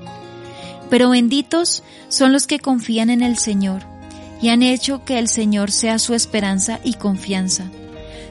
Pero 0.91 1.11
benditos 1.11 1.83
son 2.09 2.33
los 2.33 2.47
que 2.47 2.59
confían 2.59 3.11
en 3.11 3.23
el 3.23 3.39
Señor 3.39 3.83
y 4.43 4.49
han 4.49 4.63
hecho 4.63 5.05
que 5.05 5.19
el 5.19 5.29
Señor 5.29 5.71
sea 5.71 5.99
su 5.99 6.15
esperanza 6.15 6.81
y 6.83 6.95
confianza. 6.95 7.71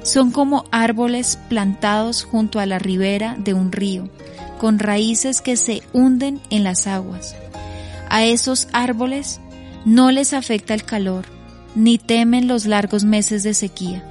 Son 0.04 0.32
como 0.32 0.66
árboles 0.72 1.38
plantados 1.50 2.24
junto 2.24 2.60
a 2.60 2.66
la 2.66 2.80
ribera 2.80 3.36
de 3.38 3.54
un 3.54 3.72
río, 3.72 4.10
con 4.58 4.80
raíces 4.80 5.42
que 5.42 5.58
se 5.58 5.84
hunden 5.94 6.42
en 6.50 6.64
las 6.64 6.88
aguas. 6.88 7.36
A 8.10 8.26
esos 8.26 8.68
árboles 8.74 9.40
no 9.86 10.12
les 10.12 10.34
afecta 10.34 10.74
el 10.74 10.84
calor, 10.84 11.26
ni 11.76 11.98
temen 11.98 12.48
los 12.48 12.66
largos 12.66 13.04
meses 13.04 13.44
de 13.44 13.54
sequía. 13.54 14.04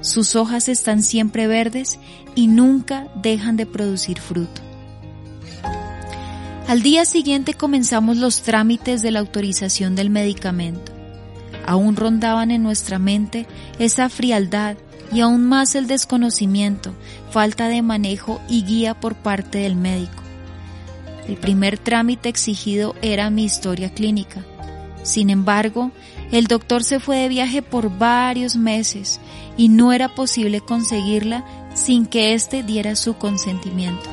Sus 0.00 0.36
hojas 0.36 0.68
están 0.68 1.02
siempre 1.02 1.46
verdes 1.46 1.98
y 2.34 2.46
nunca 2.46 3.08
dejan 3.16 3.56
de 3.56 3.66
producir 3.66 4.20
fruto. 4.20 4.60
Al 6.68 6.82
día 6.82 7.04
siguiente 7.04 7.54
comenzamos 7.54 8.18
los 8.18 8.42
trámites 8.42 9.00
de 9.00 9.10
la 9.10 9.20
autorización 9.20 9.96
del 9.96 10.10
medicamento. 10.10 10.92
Aún 11.66 11.96
rondaban 11.96 12.50
en 12.50 12.62
nuestra 12.62 12.98
mente 12.98 13.46
esa 13.78 14.08
frialdad 14.08 14.76
y 15.12 15.20
aún 15.20 15.44
más 15.44 15.74
el 15.74 15.86
desconocimiento, 15.86 16.92
falta 17.30 17.68
de 17.68 17.82
manejo 17.82 18.40
y 18.48 18.64
guía 18.64 18.94
por 18.98 19.14
parte 19.14 19.58
del 19.58 19.76
médico. 19.76 20.22
El 21.26 21.36
primer 21.36 21.78
trámite 21.78 22.28
exigido 22.28 22.94
era 23.02 23.30
mi 23.30 23.44
historia 23.44 23.90
clínica. 23.90 24.44
Sin 25.02 25.30
embargo, 25.30 25.90
el 26.32 26.46
doctor 26.46 26.84
se 26.84 27.00
fue 27.00 27.18
de 27.18 27.28
viaje 27.28 27.62
por 27.62 27.96
varios 27.98 28.56
meses 28.56 29.20
y 29.56 29.68
no 29.68 29.92
era 29.92 30.14
posible 30.14 30.60
conseguirla 30.60 31.44
sin 31.74 32.06
que 32.06 32.34
éste 32.34 32.62
diera 32.62 32.96
su 32.96 33.14
consentimiento. 33.14 34.10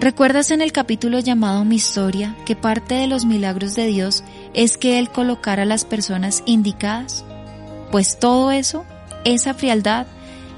¿Recuerdas 0.00 0.50
en 0.50 0.60
el 0.60 0.72
capítulo 0.72 1.18
llamado 1.18 1.64
Mi 1.64 1.76
historia 1.76 2.36
que 2.44 2.56
parte 2.56 2.94
de 2.94 3.06
los 3.06 3.24
milagros 3.24 3.74
de 3.74 3.86
Dios 3.86 4.22
es 4.52 4.76
que 4.76 4.98
Él 4.98 5.10
colocara 5.10 5.62
a 5.62 5.66
las 5.66 5.84
personas 5.84 6.42
indicadas? 6.44 7.24
Pues 7.90 8.18
todo 8.18 8.50
eso, 8.50 8.84
esa 9.24 9.54
frialdad, 9.54 10.06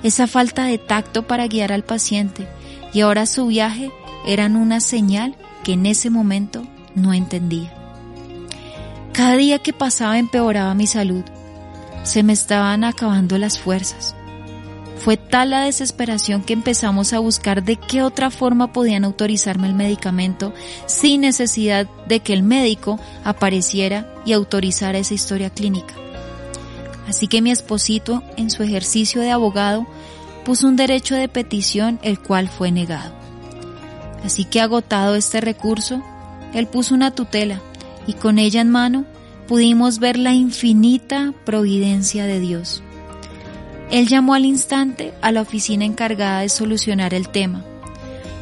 esa 0.02 0.26
falta 0.26 0.64
de 0.64 0.78
tacto 0.78 1.26
para 1.26 1.46
guiar 1.46 1.72
al 1.72 1.84
paciente 1.84 2.46
y 2.92 3.00
ahora 3.00 3.26
su 3.26 3.46
viaje 3.46 3.90
eran 4.26 4.56
una 4.56 4.80
señal 4.80 5.34
que 5.64 5.72
en 5.72 5.86
ese 5.86 6.10
momento 6.10 6.66
no 6.94 7.12
entendía. 7.12 7.72
Cada 9.12 9.36
día 9.36 9.58
que 9.58 9.72
pasaba 9.72 10.18
empeoraba 10.18 10.74
mi 10.74 10.86
salud. 10.86 11.24
Se 12.02 12.22
me 12.22 12.32
estaban 12.32 12.84
acabando 12.84 13.38
las 13.38 13.58
fuerzas. 13.58 14.14
Fue 14.98 15.16
tal 15.16 15.50
la 15.50 15.60
desesperación 15.60 16.42
que 16.42 16.52
empezamos 16.52 17.12
a 17.12 17.18
buscar 17.18 17.64
de 17.64 17.76
qué 17.76 18.02
otra 18.02 18.30
forma 18.30 18.72
podían 18.72 19.04
autorizarme 19.04 19.68
el 19.68 19.74
medicamento 19.74 20.52
sin 20.86 21.22
necesidad 21.22 21.86
de 22.08 22.20
que 22.20 22.32
el 22.32 22.42
médico 22.42 22.98
apareciera 23.24 24.12
y 24.24 24.32
autorizara 24.32 24.98
esa 24.98 25.14
historia 25.14 25.50
clínica. 25.50 25.94
Así 27.06 27.28
que 27.28 27.42
mi 27.42 27.50
esposito, 27.50 28.22
en 28.36 28.50
su 28.50 28.62
ejercicio 28.62 29.20
de 29.20 29.30
abogado, 29.30 29.86
puso 30.44 30.68
un 30.68 30.76
derecho 30.76 31.14
de 31.14 31.28
petición 31.28 31.98
el 32.02 32.20
cual 32.20 32.48
fue 32.48 32.70
negado. 32.70 33.14
Así 34.24 34.44
que 34.44 34.60
agotado 34.60 35.14
este 35.14 35.40
recurso, 35.40 36.02
él 36.52 36.66
puso 36.66 36.94
una 36.94 37.12
tutela 37.12 37.60
y 38.06 38.14
con 38.14 38.38
ella 38.38 38.60
en 38.60 38.70
mano 38.70 39.04
pudimos 39.46 39.98
ver 39.98 40.18
la 40.18 40.32
infinita 40.32 41.32
providencia 41.44 42.26
de 42.26 42.40
Dios. 42.40 42.82
Él 43.90 44.08
llamó 44.08 44.34
al 44.34 44.44
instante 44.44 45.14
a 45.22 45.30
la 45.30 45.42
oficina 45.42 45.84
encargada 45.84 46.40
de 46.40 46.48
solucionar 46.48 47.14
el 47.14 47.28
tema 47.28 47.64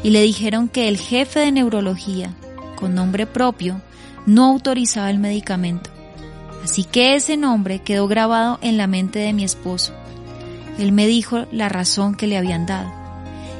y 0.02 0.10
le 0.10 0.22
dijeron 0.22 0.68
que 0.68 0.88
el 0.88 0.98
jefe 0.98 1.40
de 1.40 1.52
neurología, 1.52 2.34
con 2.76 2.94
nombre 2.94 3.26
propio, 3.26 3.80
no 4.26 4.46
autorizaba 4.46 5.10
el 5.10 5.18
medicamento. 5.18 5.93
Así 6.64 6.84
que 6.84 7.14
ese 7.14 7.36
nombre 7.36 7.80
quedó 7.80 8.08
grabado 8.08 8.58
en 8.62 8.78
la 8.78 8.86
mente 8.86 9.18
de 9.18 9.34
mi 9.34 9.44
esposo. 9.44 9.92
Él 10.78 10.92
me 10.92 11.06
dijo 11.06 11.44
la 11.52 11.68
razón 11.68 12.14
que 12.14 12.26
le 12.26 12.38
habían 12.38 12.64
dado. 12.64 12.90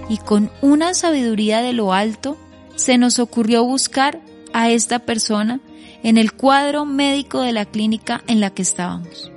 Y 0.09 0.17
con 0.17 0.51
una 0.63 0.95
sabiduría 0.95 1.61
de 1.61 1.75
lo 1.75 1.93
alto, 1.93 2.39
se 2.77 2.97
nos 2.97 3.19
ocurrió 3.19 3.63
buscar 3.63 4.21
a 4.55 4.71
esta 4.71 5.01
persona 5.01 5.61
en 6.03 6.17
el 6.17 6.33
cuadro 6.33 6.87
médico 6.87 7.43
de 7.43 7.53
la 7.53 7.67
clínica 7.67 8.25
en 8.27 8.41
la 8.41 8.51
que 8.51 8.63
estábamos. 8.63 9.31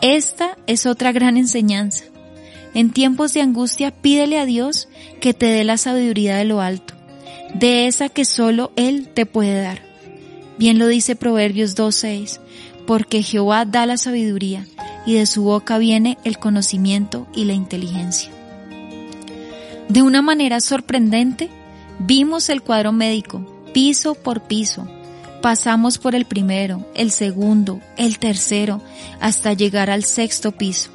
Esta 0.00 0.56
es 0.66 0.86
otra 0.86 1.12
gran 1.12 1.36
enseñanza. 1.36 2.04
En 2.72 2.90
tiempos 2.90 3.34
de 3.34 3.42
angustia 3.42 3.90
pídele 3.90 4.38
a 4.38 4.46
Dios 4.46 4.88
que 5.20 5.34
te 5.34 5.46
dé 5.46 5.64
la 5.64 5.76
sabiduría 5.76 6.36
de 6.36 6.44
lo 6.44 6.62
alto, 6.62 6.94
de 7.54 7.86
esa 7.86 8.08
que 8.08 8.24
solo 8.24 8.72
Él 8.76 9.08
te 9.12 9.26
puede 9.26 9.60
dar. 9.60 9.82
Bien 10.58 10.78
lo 10.78 10.86
dice 10.86 11.16
Proverbios 11.16 11.74
2.6, 11.76 12.38
porque 12.86 13.22
Jehová 13.22 13.64
da 13.64 13.86
la 13.86 13.96
sabiduría 13.96 14.66
y 15.06 15.14
de 15.14 15.26
su 15.26 15.42
boca 15.42 15.78
viene 15.78 16.18
el 16.24 16.38
conocimiento 16.38 17.26
y 17.34 17.44
la 17.44 17.52
inteligencia. 17.52 18.30
De 19.88 20.02
una 20.02 20.22
manera 20.22 20.60
sorprendente, 20.60 21.50
vimos 21.98 22.48
el 22.48 22.62
cuadro 22.62 22.92
médico, 22.92 23.44
piso 23.72 24.14
por 24.14 24.42
piso. 24.42 24.86
Pasamos 25.42 25.98
por 25.98 26.14
el 26.14 26.26
primero, 26.26 26.86
el 26.94 27.10
segundo, 27.10 27.80
el 27.96 28.18
tercero, 28.18 28.82
hasta 29.20 29.52
llegar 29.52 29.90
al 29.90 30.04
sexto 30.04 30.52
piso. 30.52 30.90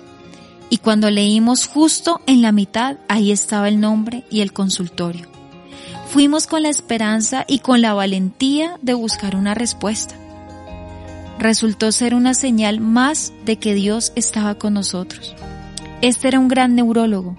Y 0.70 0.78
cuando 0.78 1.10
leímos 1.10 1.68
justo 1.68 2.22
en 2.26 2.42
la 2.42 2.52
mitad, 2.52 2.98
ahí 3.08 3.32
estaba 3.32 3.68
el 3.68 3.80
nombre 3.80 4.24
y 4.30 4.42
el 4.42 4.54
consultorio. 4.54 5.28
Fuimos 6.08 6.48
con 6.48 6.64
la 6.64 6.70
esperanza 6.70 7.44
y 7.48 7.60
con 7.60 7.82
la 7.82 7.94
valentía 7.94 8.78
de 8.82 8.94
buscar 8.94 9.36
una 9.36 9.56
respuesta. 9.56 10.16
Resultó 11.40 11.92
ser 11.92 12.16
una 12.16 12.34
señal 12.34 12.80
más 12.80 13.34
de 13.46 13.58
que 13.58 13.74
Dios 13.74 14.14
estaba 14.16 14.56
con 14.56 14.74
nosotros. 14.74 15.36
Este 16.02 16.28
era 16.28 16.40
un 16.40 16.48
gran 16.48 16.76
neurólogo. 16.76 17.36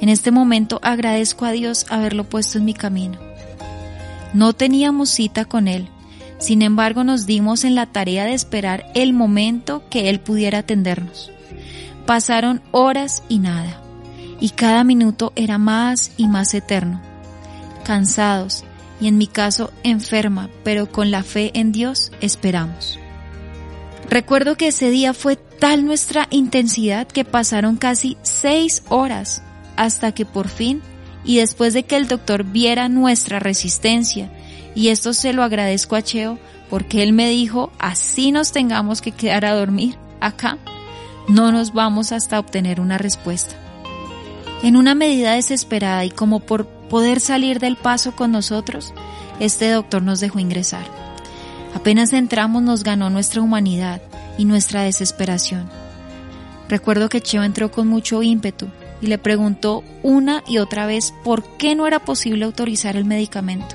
En 0.00 0.08
este 0.08 0.30
momento 0.32 0.80
agradezco 0.82 1.44
a 1.44 1.52
Dios 1.52 1.86
haberlo 1.88 2.24
puesto 2.24 2.58
en 2.58 2.64
mi 2.64 2.74
camino. 2.74 3.18
No 4.34 4.52
teníamos 4.52 5.10
cita 5.10 5.44
con 5.44 5.68
Él, 5.68 5.88
sin 6.38 6.62
embargo 6.62 7.04
nos 7.04 7.26
dimos 7.26 7.64
en 7.64 7.74
la 7.74 7.86
tarea 7.86 8.24
de 8.24 8.34
esperar 8.34 8.90
el 8.94 9.12
momento 9.12 9.84
que 9.90 10.10
Él 10.10 10.18
pudiera 10.18 10.58
atendernos. 10.58 11.30
Pasaron 12.06 12.62
horas 12.72 13.22
y 13.28 13.38
nada, 13.38 13.80
y 14.40 14.50
cada 14.50 14.82
minuto 14.82 15.32
era 15.36 15.58
más 15.58 16.10
y 16.16 16.26
más 16.26 16.54
eterno. 16.54 17.00
Cansados, 17.84 18.64
y 19.00 19.06
en 19.06 19.18
mi 19.18 19.26
caso 19.26 19.72
enferma, 19.84 20.48
pero 20.64 20.90
con 20.90 21.10
la 21.10 21.22
fe 21.22 21.52
en 21.54 21.70
Dios 21.70 22.10
esperamos. 22.20 22.98
Recuerdo 24.12 24.58
que 24.58 24.66
ese 24.68 24.90
día 24.90 25.14
fue 25.14 25.36
tal 25.36 25.86
nuestra 25.86 26.28
intensidad 26.28 27.06
que 27.06 27.24
pasaron 27.24 27.76
casi 27.76 28.18
seis 28.20 28.82
horas 28.90 29.42
hasta 29.74 30.12
que 30.12 30.26
por 30.26 30.48
fin 30.48 30.82
y 31.24 31.38
después 31.38 31.72
de 31.72 31.84
que 31.84 31.96
el 31.96 32.08
doctor 32.08 32.44
viera 32.44 32.90
nuestra 32.90 33.38
resistencia, 33.38 34.30
y 34.74 34.88
esto 34.88 35.14
se 35.14 35.32
lo 35.32 35.42
agradezco 35.42 35.96
a 35.96 36.02
Cheo 36.02 36.38
porque 36.68 37.02
él 37.02 37.14
me 37.14 37.30
dijo, 37.30 37.72
así 37.78 38.32
nos 38.32 38.52
tengamos 38.52 39.00
que 39.00 39.12
quedar 39.12 39.46
a 39.46 39.54
dormir 39.54 39.96
acá, 40.20 40.58
no 41.26 41.50
nos 41.50 41.72
vamos 41.72 42.12
hasta 42.12 42.38
obtener 42.38 42.82
una 42.82 42.98
respuesta. 42.98 43.54
En 44.62 44.76
una 44.76 44.94
medida 44.94 45.32
desesperada 45.32 46.04
y 46.04 46.10
como 46.10 46.40
por 46.40 46.66
poder 46.66 47.18
salir 47.18 47.60
del 47.60 47.76
paso 47.76 48.14
con 48.14 48.30
nosotros, 48.30 48.92
este 49.40 49.70
doctor 49.70 50.02
nos 50.02 50.20
dejó 50.20 50.38
ingresar. 50.38 51.01
Apenas 51.74 52.12
entramos 52.12 52.62
nos 52.62 52.84
ganó 52.84 53.10
nuestra 53.10 53.42
humanidad 53.42 54.02
y 54.38 54.44
nuestra 54.44 54.82
desesperación. 54.82 55.68
Recuerdo 56.68 57.08
que 57.08 57.20
Cheo 57.20 57.42
entró 57.42 57.70
con 57.70 57.88
mucho 57.88 58.22
ímpetu 58.22 58.68
y 59.00 59.06
le 59.06 59.18
preguntó 59.18 59.82
una 60.02 60.42
y 60.46 60.58
otra 60.58 60.86
vez 60.86 61.12
por 61.24 61.44
qué 61.56 61.74
no 61.74 61.86
era 61.86 61.98
posible 61.98 62.44
autorizar 62.44 62.96
el 62.96 63.04
medicamento, 63.04 63.74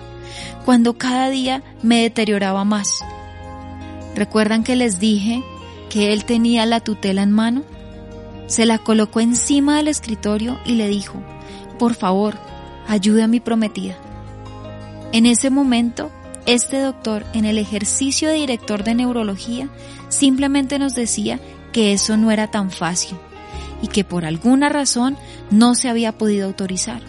cuando 0.65 0.97
cada 0.97 1.29
día 1.29 1.63
me 1.83 2.01
deterioraba 2.01 2.63
más. 2.63 3.03
¿Recuerdan 4.15 4.63
que 4.63 4.75
les 4.75 4.99
dije 4.99 5.43
que 5.89 6.13
él 6.13 6.25
tenía 6.25 6.65
la 6.65 6.79
tutela 6.79 7.21
en 7.21 7.31
mano? 7.31 7.63
Se 8.47 8.65
la 8.65 8.79
colocó 8.79 9.19
encima 9.19 9.77
del 9.77 9.89
escritorio 9.89 10.57
y 10.65 10.73
le 10.73 10.87
dijo, 10.87 11.21
por 11.77 11.93
favor, 11.93 12.35
ayude 12.87 13.21
a 13.21 13.27
mi 13.27 13.39
prometida. 13.39 13.95
En 15.11 15.25
ese 15.25 15.49
momento, 15.49 16.09
este 16.47 16.79
doctor, 16.79 17.25
en 17.33 17.45
el 17.45 17.57
ejercicio 17.57 18.29
de 18.29 18.35
director 18.35 18.83
de 18.83 18.95
neurología, 18.95 19.69
simplemente 20.07 20.79
nos 20.79 20.95
decía 20.95 21.39
que 21.73 21.93
eso 21.93 22.15
no 22.15 22.31
era 22.31 22.47
tan 22.47 22.71
fácil 22.71 23.17
y 23.81 23.89
que 23.89 24.03
por 24.03 24.25
alguna 24.25 24.69
razón 24.69 25.17
no 25.51 25.75
se 25.75 25.89
había 25.89 26.13
podido 26.13 26.47
autorizar. 26.47 27.01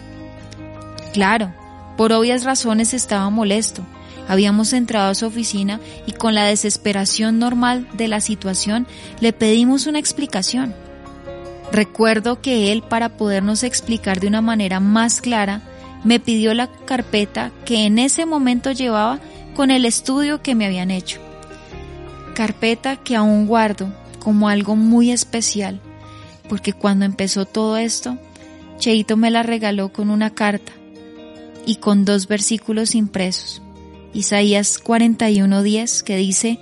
Claro, 1.13 1.53
por 1.97 2.11
obvias 2.11 2.43
razones 2.43 2.93
estaba 2.93 3.29
molesto. 3.29 3.81
Habíamos 4.27 4.73
entrado 4.73 5.09
a 5.09 5.15
su 5.15 5.25
oficina 5.25 5.79
y 6.05 6.11
con 6.11 6.35
la 6.35 6.43
desesperación 6.43 7.39
normal 7.39 7.87
de 7.93 8.09
la 8.09 8.19
situación 8.19 8.87
le 9.21 9.33
pedimos 9.33 9.87
una 9.87 9.99
explicación. 9.99 10.75
Recuerdo 11.71 12.41
que 12.41 12.71
él, 12.71 12.83
para 12.83 13.17
podernos 13.17 13.63
explicar 13.63 14.19
de 14.19 14.27
una 14.27 14.41
manera 14.41 14.79
más 14.79 15.21
clara, 15.21 15.61
me 16.03 16.19
pidió 16.19 16.53
la 16.53 16.67
carpeta 16.67 17.51
que 17.65 17.85
en 17.85 17.99
ese 17.99 18.25
momento 18.25 18.71
llevaba 18.71 19.19
con 19.55 19.71
el 19.71 19.85
estudio 19.85 20.41
que 20.41 20.55
me 20.55 20.65
habían 20.65 20.91
hecho. 20.91 21.19
Carpeta 22.33 22.95
que 22.95 23.15
aún 23.15 23.47
guardo 23.47 23.91
como 24.19 24.49
algo 24.49 24.75
muy 24.75 25.11
especial, 25.11 25.81
porque 26.47 26.73
cuando 26.73 27.05
empezó 27.05 27.45
todo 27.45 27.77
esto, 27.77 28.17
Cheito 28.77 29.17
me 29.17 29.31
la 29.31 29.43
regaló 29.43 29.91
con 29.91 30.09
una 30.09 30.29
carta 30.29 30.71
y 31.65 31.75
con 31.75 32.05
dos 32.05 32.27
versículos 32.27 32.95
impresos. 32.95 33.61
Isaías 34.13 34.81
41:10 34.81 36.03
que 36.03 36.15
dice, 36.15 36.59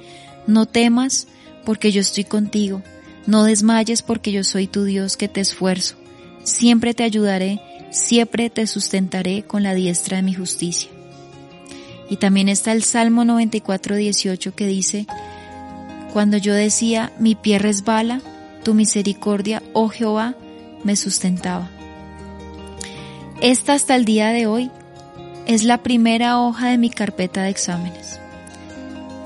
no 0.47 0.65
temas 0.65 1.27
porque 1.65 1.91
yo 1.91 2.01
estoy 2.01 2.23
contigo, 2.23 2.81
no 3.25 3.43
desmayes 3.43 4.01
porque 4.01 4.31
yo 4.31 4.43
soy 4.43 4.67
tu 4.67 4.83
Dios 4.83 5.15
que 5.17 5.27
te 5.27 5.41
esfuerzo, 5.41 5.95
siempre 6.43 6.93
te 6.93 7.03
ayudaré, 7.03 7.61
siempre 7.89 8.49
te 8.49 8.67
sustentaré 8.67 9.43
con 9.43 9.63
la 9.63 9.73
diestra 9.73 10.17
de 10.17 10.23
mi 10.23 10.33
justicia. 10.33 10.89
Y 12.09 12.17
también 12.17 12.49
está 12.49 12.71
el 12.71 12.83
Salmo 12.83 13.23
94:18 13.23 14.53
que 14.53 14.67
dice, 14.67 15.07
cuando 16.13 16.37
yo 16.37 16.53
decía, 16.53 17.11
mi 17.19 17.35
pie 17.35 17.59
resbala, 17.59 18.21
tu 18.63 18.73
misericordia, 18.73 19.61
oh 19.73 19.89
Jehová, 19.89 20.35
me 20.83 20.95
sustentaba. 20.95 21.69
Esta 23.41 23.73
hasta 23.73 23.95
el 23.95 24.05
día 24.05 24.29
de 24.29 24.47
hoy 24.47 24.71
es 25.45 25.63
la 25.63 25.83
primera 25.83 26.39
hoja 26.39 26.69
de 26.69 26.77
mi 26.77 26.89
carpeta 26.89 27.43
de 27.43 27.49
exámenes. 27.49 28.19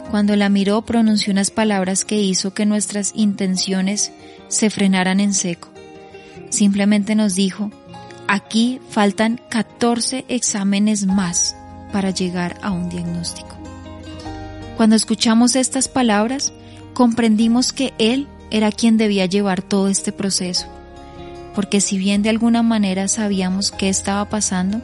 Cuando 0.10 0.36
la 0.36 0.50
miró 0.50 0.82
pronunció 0.82 1.32
unas 1.32 1.51
palabras 1.51 2.03
que 2.03 2.20
hizo 2.22 2.53
que 2.53 2.65
nuestras 2.65 3.13
intenciones 3.15 4.12
se 4.50 4.70
frenaran 4.70 5.22
en 5.22 5.34
seco. 5.34 5.70
Simplemente 6.50 7.15
nos 7.15 7.36
dijo, 7.36 7.72
aquí 8.31 8.79
faltan 8.89 9.41
14 9.50 10.23
exámenes 10.29 11.05
más 11.05 11.53
para 11.91 12.11
llegar 12.11 12.57
a 12.61 12.71
un 12.71 12.88
diagnóstico. 12.88 13.57
Cuando 14.77 14.95
escuchamos 14.95 15.57
estas 15.57 15.89
palabras, 15.89 16.53
comprendimos 16.93 17.73
que 17.73 17.93
Él 17.97 18.29
era 18.50 18.71
quien 18.71 18.95
debía 18.95 19.25
llevar 19.25 19.61
todo 19.61 19.89
este 19.89 20.13
proceso, 20.13 20.67
porque 21.53 21.81
si 21.81 21.97
bien 21.97 22.21
de 22.21 22.29
alguna 22.29 22.63
manera 22.63 23.09
sabíamos 23.09 23.69
qué 23.69 23.89
estaba 23.89 24.29
pasando, 24.29 24.81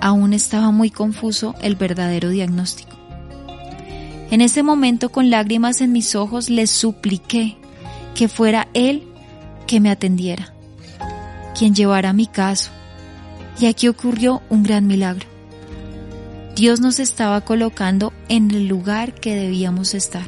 aún 0.00 0.32
estaba 0.32 0.70
muy 0.70 0.88
confuso 0.88 1.54
el 1.60 1.76
verdadero 1.76 2.30
diagnóstico. 2.30 2.96
En 4.30 4.40
ese 4.40 4.62
momento, 4.62 5.10
con 5.10 5.28
lágrimas 5.28 5.82
en 5.82 5.92
mis 5.92 6.14
ojos, 6.14 6.48
le 6.48 6.66
supliqué 6.66 7.58
que 8.14 8.28
fuera 8.28 8.68
Él 8.72 9.06
que 9.66 9.80
me 9.80 9.90
atendiera, 9.90 10.54
quien 11.54 11.74
llevara 11.74 12.14
mi 12.14 12.26
caso. 12.26 12.70
Y 13.58 13.66
aquí 13.66 13.88
ocurrió 13.88 14.42
un 14.50 14.62
gran 14.62 14.86
milagro. 14.86 15.26
Dios 16.54 16.80
nos 16.80 17.00
estaba 17.00 17.42
colocando 17.42 18.12
en 18.28 18.50
el 18.50 18.66
lugar 18.66 19.14
que 19.14 19.34
debíamos 19.34 19.94
estar. 19.94 20.24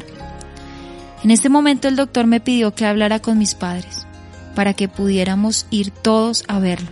En 1.24 1.30
este 1.30 1.48
momento 1.48 1.88
el 1.88 1.96
doctor 1.96 2.26
me 2.26 2.40
pidió 2.40 2.74
que 2.74 2.86
hablara 2.86 3.20
con 3.20 3.38
mis 3.38 3.54
padres 3.54 4.06
para 4.54 4.74
que 4.74 4.88
pudiéramos 4.88 5.66
ir 5.70 5.90
todos 5.90 6.44
a 6.48 6.58
verlo. 6.58 6.88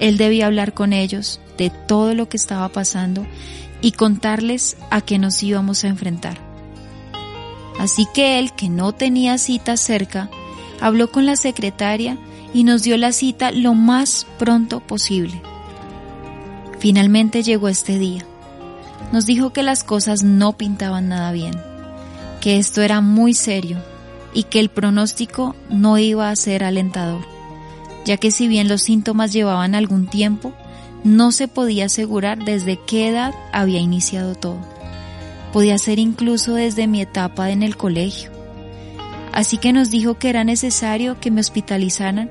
Él 0.00 0.18
debía 0.18 0.46
hablar 0.46 0.74
con 0.74 0.92
ellos 0.92 1.40
de 1.56 1.70
todo 1.70 2.14
lo 2.14 2.28
que 2.28 2.36
estaba 2.36 2.68
pasando 2.68 3.26
y 3.80 3.92
contarles 3.92 4.76
a 4.90 5.00
qué 5.00 5.18
nos 5.18 5.42
íbamos 5.42 5.84
a 5.84 5.88
enfrentar. 5.88 6.38
Así 7.78 8.06
que 8.12 8.38
él, 8.38 8.52
que 8.52 8.68
no 8.68 8.92
tenía 8.92 9.38
cita 9.38 9.76
cerca, 9.76 10.30
habló 10.80 11.10
con 11.10 11.26
la 11.26 11.36
secretaria 11.36 12.18
y 12.56 12.64
nos 12.64 12.82
dio 12.82 12.96
la 12.96 13.12
cita 13.12 13.50
lo 13.50 13.74
más 13.74 14.26
pronto 14.38 14.80
posible. 14.80 15.42
Finalmente 16.78 17.42
llegó 17.42 17.68
este 17.68 17.98
día. 17.98 18.24
Nos 19.12 19.26
dijo 19.26 19.52
que 19.52 19.62
las 19.62 19.84
cosas 19.84 20.22
no 20.22 20.56
pintaban 20.56 21.10
nada 21.10 21.32
bien, 21.32 21.54
que 22.40 22.56
esto 22.56 22.80
era 22.80 23.02
muy 23.02 23.34
serio 23.34 23.76
y 24.32 24.44
que 24.44 24.58
el 24.58 24.70
pronóstico 24.70 25.54
no 25.68 25.98
iba 25.98 26.30
a 26.30 26.36
ser 26.36 26.64
alentador, 26.64 27.26
ya 28.06 28.16
que 28.16 28.30
si 28.30 28.48
bien 28.48 28.68
los 28.68 28.80
síntomas 28.80 29.34
llevaban 29.34 29.74
algún 29.74 30.06
tiempo, 30.06 30.54
no 31.04 31.32
se 31.32 31.48
podía 31.48 31.84
asegurar 31.84 32.42
desde 32.42 32.80
qué 32.86 33.08
edad 33.08 33.34
había 33.52 33.80
iniciado 33.80 34.34
todo. 34.34 34.60
Podía 35.52 35.76
ser 35.76 35.98
incluso 35.98 36.54
desde 36.54 36.86
mi 36.86 37.02
etapa 37.02 37.50
en 37.50 37.62
el 37.62 37.76
colegio. 37.76 38.35
Así 39.36 39.58
que 39.58 39.74
nos 39.74 39.90
dijo 39.90 40.14
que 40.14 40.30
era 40.30 40.44
necesario 40.44 41.20
que 41.20 41.30
me 41.30 41.42
hospitalizaran 41.42 42.30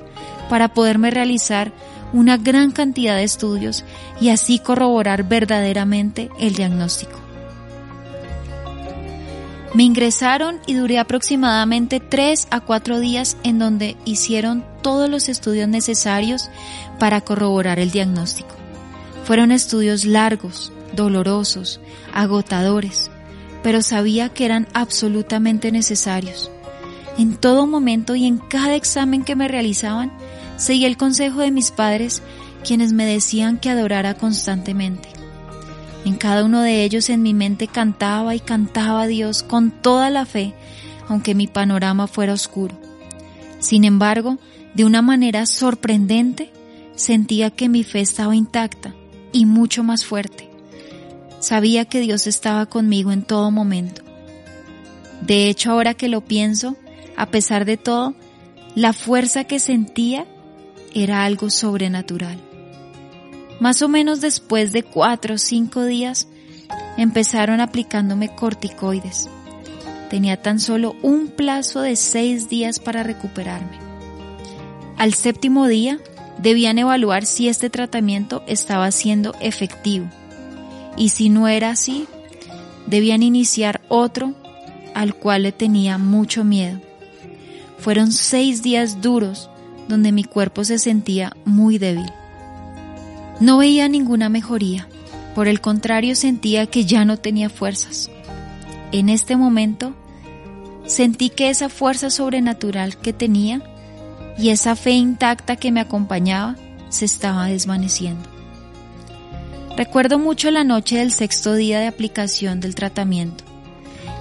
para 0.49 0.69
poderme 0.69 1.11
realizar 1.11 1.71
una 2.13 2.35
gran 2.37 2.71
cantidad 2.71 3.15
de 3.15 3.23
estudios 3.23 3.85
y 4.19 4.29
así 4.29 4.57
corroborar 4.57 5.23
verdaderamente 5.23 6.31
el 6.39 6.55
diagnóstico. 6.55 7.19
Me 9.75 9.83
ingresaron 9.83 10.59
y 10.65 10.73
duré 10.73 10.97
aproximadamente 10.97 11.99
tres 11.99 12.47
a 12.49 12.59
cuatro 12.59 12.99
días 12.99 13.37
en 13.43 13.59
donde 13.59 13.97
hicieron 14.05 14.65
todos 14.81 15.07
los 15.07 15.29
estudios 15.29 15.67
necesarios 15.67 16.49
para 16.97 17.21
corroborar 17.21 17.77
el 17.77 17.91
diagnóstico. 17.91 18.55
Fueron 19.25 19.51
estudios 19.51 20.05
largos, 20.05 20.71
dolorosos, 20.95 21.79
agotadores, 22.15 23.11
pero 23.61 23.83
sabía 23.83 24.29
que 24.29 24.45
eran 24.45 24.67
absolutamente 24.73 25.71
necesarios. 25.71 26.49
En 27.17 27.35
todo 27.35 27.65
momento 27.65 28.15
y 28.15 28.25
en 28.25 28.37
cada 28.37 28.75
examen 28.75 29.23
que 29.23 29.35
me 29.35 29.47
realizaban, 29.47 30.11
seguí 30.57 30.85
el 30.85 30.97
consejo 30.97 31.41
de 31.41 31.51
mis 31.51 31.71
padres, 31.71 32.21
quienes 32.65 32.91
me 32.93 33.05
decían 33.05 33.57
que 33.57 33.69
adorara 33.69 34.15
constantemente. 34.15 35.09
En 36.03 36.15
cada 36.15 36.43
uno 36.43 36.61
de 36.61 36.83
ellos 36.83 37.09
en 37.09 37.21
mi 37.21 37.33
mente 37.33 37.67
cantaba 37.67 38.35
y 38.35 38.39
cantaba 38.39 39.03
a 39.03 39.07
Dios 39.07 39.43
con 39.43 39.71
toda 39.71 40.09
la 40.09 40.25
fe, 40.25 40.53
aunque 41.07 41.35
mi 41.35 41.47
panorama 41.47 42.07
fuera 42.07 42.33
oscuro. 42.33 42.75
Sin 43.59 43.85
embargo, 43.85 44.37
de 44.73 44.85
una 44.85 45.01
manera 45.01 45.45
sorprendente, 45.45 46.51
sentía 46.95 47.49
que 47.49 47.69
mi 47.69 47.83
fe 47.83 48.01
estaba 48.01 48.35
intacta 48.35 48.93
y 49.31 49.45
mucho 49.45 49.83
más 49.83 50.05
fuerte. 50.05 50.49
Sabía 51.39 51.85
que 51.85 51.99
Dios 51.99 52.27
estaba 52.27 52.65
conmigo 52.65 53.11
en 53.11 53.23
todo 53.23 53.51
momento. 53.51 54.01
De 55.21 55.49
hecho, 55.49 55.71
ahora 55.71 55.93
que 55.93 56.07
lo 56.07 56.21
pienso, 56.21 56.75
a 57.15 57.27
pesar 57.27 57.65
de 57.65 57.77
todo, 57.77 58.15
la 58.75 58.93
fuerza 58.93 59.45
que 59.45 59.59
sentía 59.59 60.25
era 60.93 61.25
algo 61.25 61.49
sobrenatural. 61.49 62.39
Más 63.59 63.81
o 63.81 63.87
menos 63.87 64.21
después 64.21 64.71
de 64.71 64.83
cuatro 64.83 65.35
o 65.35 65.37
cinco 65.37 65.83
días, 65.85 66.27
empezaron 66.97 67.61
aplicándome 67.61 68.35
corticoides. 68.35 69.29
Tenía 70.09 70.41
tan 70.41 70.59
solo 70.59 70.95
un 71.01 71.29
plazo 71.29 71.81
de 71.81 71.95
seis 71.95 72.49
días 72.49 72.79
para 72.79 73.03
recuperarme. 73.03 73.79
Al 74.97 75.13
séptimo 75.13 75.67
día, 75.67 75.99
debían 76.37 76.77
evaluar 76.77 77.25
si 77.25 77.47
este 77.47 77.69
tratamiento 77.69 78.43
estaba 78.47 78.91
siendo 78.91 79.35
efectivo. 79.39 80.07
Y 80.97 81.09
si 81.09 81.29
no 81.29 81.47
era 81.47 81.71
así, 81.71 82.07
debían 82.87 83.23
iniciar 83.23 83.81
otro 83.89 84.33
al 84.93 85.15
cual 85.15 85.43
le 85.43 85.51
tenía 85.51 85.97
mucho 85.97 86.43
miedo. 86.43 86.79
Fueron 87.85 88.11
seis 88.11 88.63
días 88.63 88.99
duros 88.99 89.47
donde 89.87 90.11
mi 90.11 90.23
cuerpo 90.23 90.63
se 90.63 90.79
sentía 90.79 91.37
muy 91.45 91.77
débil. 91.77 92.11
No 93.39 93.59
veía 93.59 93.87
ninguna 93.87 94.27
mejoría, 94.27 94.87
por 95.35 95.47
el 95.47 95.61
contrario 95.61 96.15
sentía 96.15 96.65
que 96.65 96.85
ya 96.85 97.05
no 97.05 97.17
tenía 97.17 97.47
fuerzas. 97.47 98.09
En 98.91 99.07
este 99.07 99.37
momento 99.37 99.93
sentí 100.87 101.29
que 101.29 101.51
esa 101.51 101.69
fuerza 101.69 102.09
sobrenatural 102.09 102.97
que 102.97 103.13
tenía 103.13 103.61
y 104.35 104.49
esa 104.49 104.75
fe 104.75 104.93
intacta 104.93 105.55
que 105.55 105.71
me 105.71 105.79
acompañaba 105.79 106.55
se 106.89 107.05
estaba 107.05 107.45
desvaneciendo. 107.45 108.27
Recuerdo 109.77 110.17
mucho 110.17 110.49
la 110.49 110.63
noche 110.63 110.97
del 110.97 111.11
sexto 111.11 111.53
día 111.53 111.79
de 111.79 111.85
aplicación 111.85 112.61
del 112.61 112.73
tratamiento. 112.73 113.43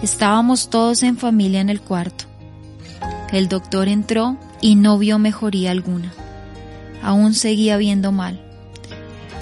Estábamos 0.03 0.69
todos 0.69 1.03
en 1.03 1.17
familia 1.17 1.63
en 1.63 1.71
el 1.71 1.81
cuarto. 1.81 2.27
El 3.35 3.49
doctor 3.49 3.89
entró 3.89 4.37
y 4.61 4.77
no 4.77 4.97
vio 4.97 5.19
mejoría 5.19 5.73
alguna. 5.73 6.13
Aún 7.03 7.35
seguía 7.35 7.77
viendo 7.77 8.13
mal. 8.13 8.41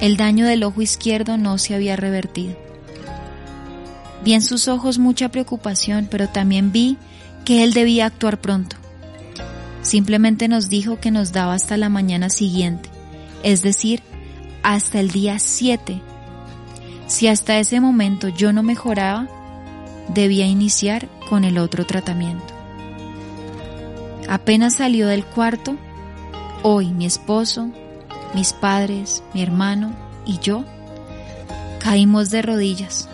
El 0.01 0.17
daño 0.17 0.47
del 0.47 0.65
ojo 0.65 0.81
izquierdo 0.81 1.37
no 1.37 1.59
se 1.59 1.75
había 1.75 1.95
revertido. 1.95 2.57
Vi 4.25 4.33
en 4.33 4.41
sus 4.41 4.67
ojos 4.67 4.99
mucha 4.99 5.29
preocupación, 5.29 6.09
pero 6.11 6.27
también 6.27 6.73
vi 6.73 6.97
que 7.45 7.65
él 7.65 7.75
debía 7.75 8.07
actuar 8.07 8.41
pronto. 8.41 8.77
Simplemente 9.83 10.49
nos 10.49 10.71
dijo 10.71 10.99
que 10.99 11.11
nos 11.11 11.33
daba 11.33 11.53
hasta 11.53 11.77
la 11.77 11.91
mañana 11.91 12.31
siguiente, 12.31 12.89
es 13.43 13.61
decir, 13.61 14.03
hasta 14.63 15.01
el 15.01 15.11
día 15.11 15.39
7. 15.39 16.01
Si 17.09 17.29
hasta 17.29 17.59
ese 17.59 17.79
momento 17.79 18.29
yo 18.29 18.55
no 18.55 18.63
mejoraba, 18.63 19.29
debía 20.09 20.47
iniciar 20.47 21.11
con 21.29 21.45
el 21.45 21.59
otro 21.59 21.85
tratamiento. 21.85 22.52
Apenas 24.29 24.77
salió 24.77 25.09
del 25.09 25.25
cuarto, 25.25 25.77
hoy 26.63 26.89
mi 26.93 27.07
esposo, 27.07 27.69
mis 28.35 28.53
padres, 28.53 29.23
mi 29.35 29.43
hermano 29.43 29.95
y 30.25 30.39
yo 30.39 30.65
caímos 31.79 32.31
de 32.31 32.43
rodillas. 32.43 33.09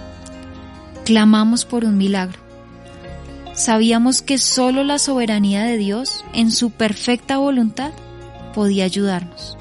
Clamamos 1.04 1.64
por 1.64 1.84
un 1.84 1.96
milagro. 1.96 2.38
Sabíamos 3.54 4.22
que 4.22 4.38
solo 4.38 4.84
la 4.84 4.98
soberanía 4.98 5.64
de 5.64 5.78
Dios, 5.78 6.24
en 6.32 6.50
su 6.50 6.70
perfecta 6.70 7.38
voluntad, 7.38 7.92
podía 8.54 8.84
ayudarnos. 8.84 9.56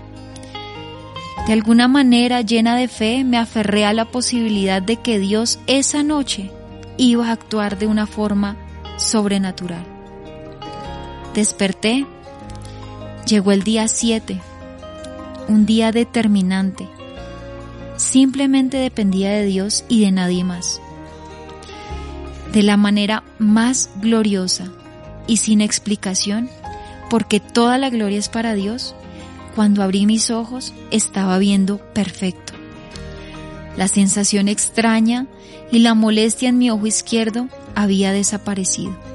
De 1.47 1.53
alguna 1.53 1.87
manera 1.87 2.41
llena 2.41 2.75
de 2.75 2.89
fe 2.89 3.23
me 3.23 3.37
aferré 3.37 3.85
a 3.85 3.93
la 3.93 4.05
posibilidad 4.05 4.81
de 4.81 4.97
que 4.97 5.17
Dios 5.17 5.59
esa 5.65 6.03
noche 6.03 6.51
iba 6.97 7.29
a 7.29 7.31
actuar 7.31 7.79
de 7.79 7.87
una 7.87 8.05
forma 8.05 8.57
sobrenatural. 8.97 9.96
Desperté, 11.37 12.07
llegó 13.27 13.51
el 13.51 13.61
día 13.61 13.87
7, 13.87 14.41
un 15.47 15.67
día 15.67 15.91
determinante. 15.91 16.89
Simplemente 17.95 18.77
dependía 18.77 19.29
de 19.29 19.45
Dios 19.45 19.85
y 19.87 20.01
de 20.01 20.11
nadie 20.11 20.43
más. 20.43 20.81
De 22.53 22.63
la 22.63 22.75
manera 22.75 23.23
más 23.37 23.91
gloriosa 24.01 24.71
y 25.27 25.37
sin 25.37 25.61
explicación, 25.61 26.49
porque 27.07 27.39
toda 27.39 27.77
la 27.77 27.91
gloria 27.91 28.17
es 28.17 28.29
para 28.29 28.55
Dios, 28.55 28.95
cuando 29.53 29.83
abrí 29.83 30.07
mis 30.07 30.31
ojos 30.31 30.73
estaba 30.89 31.37
viendo 31.37 31.77
perfecto. 31.93 32.53
La 33.77 33.87
sensación 33.87 34.47
extraña 34.47 35.27
y 35.71 35.79
la 35.79 35.93
molestia 35.93 36.49
en 36.49 36.57
mi 36.57 36.71
ojo 36.71 36.87
izquierdo 36.87 37.47
había 37.75 38.11
desaparecido. 38.11 39.06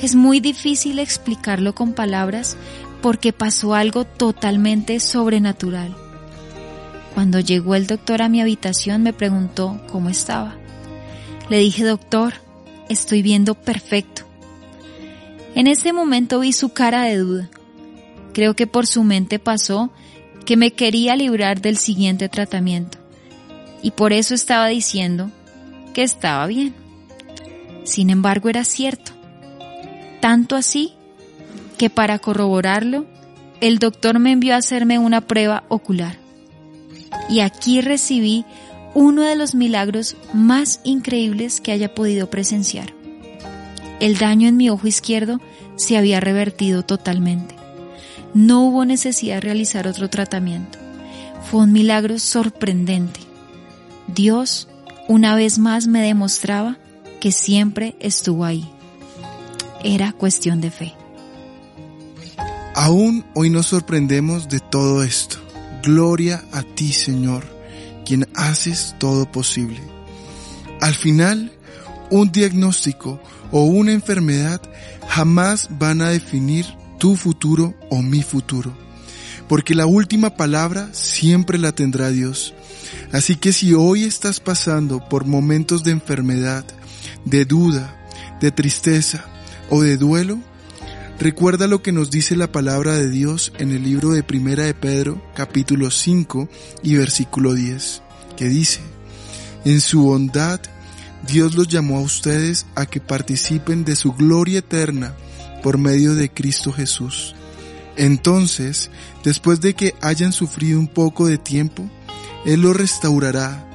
Es 0.00 0.14
muy 0.14 0.40
difícil 0.40 0.98
explicarlo 0.98 1.74
con 1.74 1.94
palabras 1.94 2.56
porque 3.00 3.32
pasó 3.32 3.74
algo 3.74 4.04
totalmente 4.04 5.00
sobrenatural. 5.00 5.96
Cuando 7.14 7.40
llegó 7.40 7.74
el 7.74 7.86
doctor 7.86 8.20
a 8.20 8.28
mi 8.28 8.42
habitación 8.42 9.02
me 9.02 9.14
preguntó 9.14 9.80
cómo 9.90 10.10
estaba. 10.10 10.54
Le 11.48 11.58
dije, 11.58 11.84
doctor, 11.84 12.34
estoy 12.90 13.22
viendo 13.22 13.54
perfecto. 13.54 14.22
En 15.54 15.66
ese 15.66 15.94
momento 15.94 16.40
vi 16.40 16.52
su 16.52 16.70
cara 16.74 17.04
de 17.04 17.16
duda. 17.16 17.48
Creo 18.34 18.54
que 18.54 18.66
por 18.66 18.86
su 18.86 19.02
mente 19.02 19.38
pasó 19.38 19.90
que 20.44 20.58
me 20.58 20.72
quería 20.72 21.16
librar 21.16 21.62
del 21.62 21.78
siguiente 21.78 22.28
tratamiento. 22.28 22.98
Y 23.82 23.92
por 23.92 24.12
eso 24.12 24.34
estaba 24.34 24.68
diciendo 24.68 25.30
que 25.94 26.02
estaba 26.02 26.46
bien. 26.46 26.74
Sin 27.84 28.10
embargo, 28.10 28.50
era 28.50 28.64
cierto. 28.64 29.15
Tanto 30.26 30.56
así 30.56 30.92
que 31.78 31.88
para 31.88 32.18
corroborarlo, 32.18 33.06
el 33.60 33.78
doctor 33.78 34.18
me 34.18 34.32
envió 34.32 34.54
a 34.54 34.56
hacerme 34.56 34.98
una 34.98 35.20
prueba 35.20 35.62
ocular. 35.68 36.16
Y 37.30 37.38
aquí 37.38 37.80
recibí 37.80 38.44
uno 38.92 39.22
de 39.22 39.36
los 39.36 39.54
milagros 39.54 40.16
más 40.34 40.80
increíbles 40.82 41.60
que 41.60 41.70
haya 41.70 41.94
podido 41.94 42.28
presenciar. 42.28 42.92
El 44.00 44.18
daño 44.18 44.48
en 44.48 44.56
mi 44.56 44.68
ojo 44.68 44.88
izquierdo 44.88 45.40
se 45.76 45.96
había 45.96 46.18
revertido 46.18 46.82
totalmente. 46.82 47.54
No 48.34 48.64
hubo 48.64 48.84
necesidad 48.84 49.36
de 49.36 49.42
realizar 49.42 49.86
otro 49.86 50.10
tratamiento. 50.10 50.76
Fue 51.48 51.60
un 51.60 51.70
milagro 51.70 52.18
sorprendente. 52.18 53.20
Dios 54.08 54.66
una 55.06 55.36
vez 55.36 55.60
más 55.60 55.86
me 55.86 56.02
demostraba 56.02 56.78
que 57.20 57.30
siempre 57.30 57.94
estuvo 58.00 58.44
ahí. 58.44 58.68
Era 59.88 60.10
cuestión 60.10 60.60
de 60.60 60.72
fe. 60.72 60.94
Aún 62.74 63.24
hoy 63.34 63.50
nos 63.50 63.66
sorprendemos 63.66 64.48
de 64.48 64.58
todo 64.58 65.04
esto. 65.04 65.36
Gloria 65.84 66.42
a 66.50 66.64
ti, 66.64 66.92
Señor, 66.92 67.44
quien 68.04 68.26
haces 68.34 68.96
todo 68.98 69.30
posible. 69.30 69.80
Al 70.80 70.92
final, 70.92 71.52
un 72.10 72.32
diagnóstico 72.32 73.20
o 73.52 73.62
una 73.62 73.92
enfermedad 73.92 74.60
jamás 75.06 75.68
van 75.70 76.02
a 76.02 76.08
definir 76.08 76.66
tu 76.98 77.14
futuro 77.14 77.72
o 77.88 78.02
mi 78.02 78.24
futuro, 78.24 78.76
porque 79.46 79.76
la 79.76 79.86
última 79.86 80.30
palabra 80.30 80.88
siempre 80.94 81.58
la 81.58 81.70
tendrá 81.70 82.10
Dios. 82.10 82.54
Así 83.12 83.36
que 83.36 83.52
si 83.52 83.72
hoy 83.72 84.02
estás 84.02 84.40
pasando 84.40 85.08
por 85.08 85.26
momentos 85.26 85.84
de 85.84 85.92
enfermedad, 85.92 86.64
de 87.24 87.44
duda, 87.44 87.96
de 88.40 88.50
tristeza 88.50 89.26
o 89.70 89.82
de 89.82 89.96
duelo, 89.96 90.38
recuerda 91.18 91.66
lo 91.66 91.82
que 91.82 91.92
nos 91.92 92.10
dice 92.10 92.36
la 92.36 92.52
palabra 92.52 92.94
de 92.94 93.10
Dios 93.10 93.52
en 93.58 93.72
el 93.72 93.82
libro 93.82 94.10
de 94.10 94.22
Primera 94.22 94.64
de 94.64 94.74
Pedro, 94.74 95.22
capítulo 95.34 95.90
5 95.90 96.48
y 96.82 96.96
versículo 96.96 97.54
10, 97.54 98.02
que 98.36 98.48
dice, 98.48 98.80
en 99.64 99.80
su 99.80 100.02
bondad, 100.02 100.60
Dios 101.26 101.54
los 101.54 101.68
llamó 101.68 101.98
a 101.98 102.02
ustedes 102.02 102.66
a 102.74 102.86
que 102.86 103.00
participen 103.00 103.84
de 103.84 103.96
su 103.96 104.12
gloria 104.12 104.60
eterna 104.60 105.14
por 105.62 105.78
medio 105.78 106.14
de 106.14 106.30
Cristo 106.30 106.72
Jesús. 106.72 107.34
Entonces, 107.96 108.90
después 109.24 109.60
de 109.60 109.74
que 109.74 109.94
hayan 110.00 110.32
sufrido 110.32 110.78
un 110.78 110.86
poco 110.86 111.26
de 111.26 111.38
tiempo, 111.38 111.90
él 112.44 112.60
los 112.60 112.76
restaurará, 112.76 113.68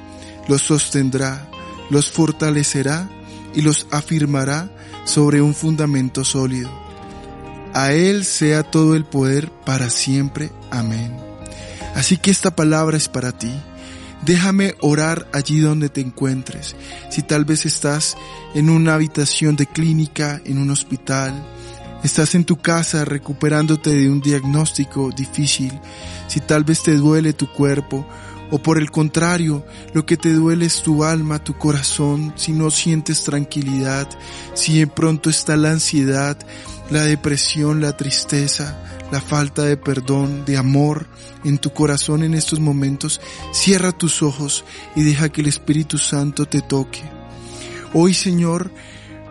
los 0.48 0.62
sostendrá, 0.62 1.50
los 1.90 2.10
fortalecerá 2.10 3.10
y 3.54 3.62
los 3.62 3.86
afirmará 3.90 4.70
sobre 5.04 5.40
un 5.40 5.54
fundamento 5.54 6.24
sólido. 6.24 6.70
A 7.74 7.92
Él 7.92 8.24
sea 8.24 8.62
todo 8.62 8.94
el 8.94 9.04
poder 9.04 9.50
para 9.50 9.90
siempre. 9.90 10.50
Amén. 10.70 11.16
Así 11.94 12.16
que 12.16 12.30
esta 12.30 12.54
palabra 12.54 12.96
es 12.96 13.08
para 13.08 13.32
ti. 13.32 13.52
Déjame 14.24 14.74
orar 14.80 15.26
allí 15.32 15.58
donde 15.58 15.88
te 15.88 16.00
encuentres. 16.00 16.76
Si 17.10 17.22
tal 17.22 17.44
vez 17.44 17.66
estás 17.66 18.16
en 18.54 18.70
una 18.70 18.94
habitación 18.94 19.56
de 19.56 19.66
clínica, 19.66 20.40
en 20.44 20.58
un 20.58 20.70
hospital, 20.70 21.34
estás 22.04 22.34
en 22.34 22.44
tu 22.44 22.56
casa 22.56 23.04
recuperándote 23.04 23.90
de 23.90 24.08
un 24.08 24.20
diagnóstico 24.20 25.10
difícil, 25.10 25.72
si 26.28 26.40
tal 26.40 26.62
vez 26.62 26.82
te 26.82 26.94
duele 26.96 27.32
tu 27.32 27.48
cuerpo 27.48 28.06
o 28.52 28.58
por 28.58 28.76
el 28.76 28.90
contrario, 28.90 29.64
lo 29.94 30.04
que 30.04 30.18
te 30.18 30.30
duele 30.30 30.66
es 30.66 30.82
tu 30.82 31.04
alma, 31.04 31.42
tu 31.42 31.56
corazón, 31.56 32.34
si 32.36 32.52
no 32.52 32.70
sientes 32.70 33.24
tranquilidad, 33.24 34.06
si 34.52 34.78
de 34.78 34.86
pronto 34.86 35.30
está 35.30 35.56
la 35.56 35.70
ansiedad, 35.70 36.36
la 36.90 37.04
depresión, 37.04 37.80
la 37.80 37.96
tristeza, 37.96 38.78
la 39.10 39.22
falta 39.22 39.62
de 39.62 39.78
perdón, 39.78 40.44
de 40.44 40.58
amor 40.58 41.06
en 41.44 41.56
tu 41.56 41.72
corazón 41.72 42.22
en 42.22 42.34
estos 42.34 42.60
momentos, 42.60 43.22
cierra 43.52 43.90
tus 43.90 44.22
ojos 44.22 44.66
y 44.94 45.02
deja 45.02 45.30
que 45.30 45.40
el 45.40 45.46
Espíritu 45.46 45.96
Santo 45.96 46.44
te 46.44 46.60
toque. 46.60 47.00
Hoy, 47.94 48.12
Señor, 48.12 48.70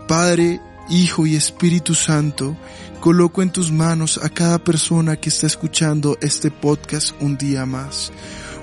Padre, 0.07 0.59
Hijo 0.89 1.27
y 1.27 1.35
Espíritu 1.35 1.93
Santo, 1.93 2.57
coloco 2.99 3.43
en 3.43 3.51
tus 3.51 3.71
manos 3.71 4.19
a 4.23 4.29
cada 4.29 4.57
persona 4.57 5.15
que 5.17 5.29
está 5.29 5.45
escuchando 5.45 6.17
este 6.21 6.49
podcast 6.49 7.13
un 7.21 7.37
día 7.37 7.67
más. 7.67 8.11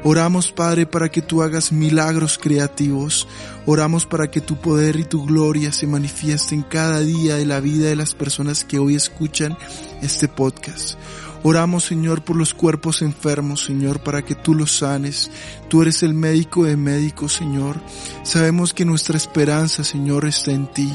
Oramos, 0.05 0.53
Padre, 0.53 0.87
para 0.87 1.09
que 1.11 1.23
tú 1.23 1.43
hagas 1.43 1.73
milagros 1.73 2.39
creativos. 2.39 3.27
Oramos 3.67 4.07
para 4.07 4.31
que 4.31 4.41
tu 4.41 4.57
poder 4.57 4.97
y 4.97 5.05
tu 5.05 5.27
gloria 5.27 5.73
se 5.73 5.87
manifiesten 5.87 6.63
cada 6.63 7.01
día 7.01 7.37
de 7.37 7.45
la 7.45 7.61
vida 7.61 7.89
de 7.89 7.97
las 7.97 8.15
personas 8.15 8.65
que 8.65 8.79
hoy 8.79 8.95
escuchan 8.95 9.59
este 10.01 10.29
podcast. 10.29 10.99
Oramos, 11.43 11.85
Señor, 11.85 12.23
por 12.23 12.37
los 12.37 12.53
cuerpos 12.53 13.03
enfermos, 13.03 13.65
Señor, 13.65 14.01
para 14.01 14.23
que 14.23 14.35
tú 14.35 14.55
los 14.55 14.79
sanes. 14.79 15.31
Tú 15.69 15.83
eres 15.83 16.03
el 16.03 16.15
médico 16.15 16.65
de 16.65 16.77
médicos, 16.77 17.33
Señor. 17.33 17.77
Sabemos 18.25 18.75
que 18.75 18.85
nuestra 18.85 19.17
esperanza, 19.17 19.85
Señor, 19.85 20.27
está 20.27 20.51
en 20.51 20.67
ti. 20.67 20.91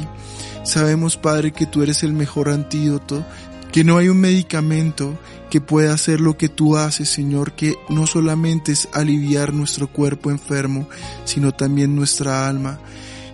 Sabemos, 0.63 1.18
Padre, 1.18 1.52
que 1.52 1.66
tú 1.66 1.82
eres 1.82 2.04
el 2.04 2.13
mejor 2.13 2.50
antídoto, 2.50 3.26
que 3.74 3.84
no 3.84 3.98
hay 3.98 4.08
un 4.08 4.20
medicamento 4.20 5.18
que 5.50 5.60
pueda 5.60 5.96
hacer 5.96 6.22
lo 6.22 6.38
que 6.38 6.48
tú 6.48 6.78
haces, 6.78 7.10
Señor, 7.10 7.54
que 7.54 7.76
no 7.90 8.06
solamente 8.06 8.72
es 8.72 8.88
aliviar 8.94 9.52
nuestro 9.52 9.88
cuerpo 9.88 10.30
enfermo, 10.30 10.88
sino 11.26 11.54
también 11.54 11.96
nuestra 11.96 12.48
alma, 12.48 12.80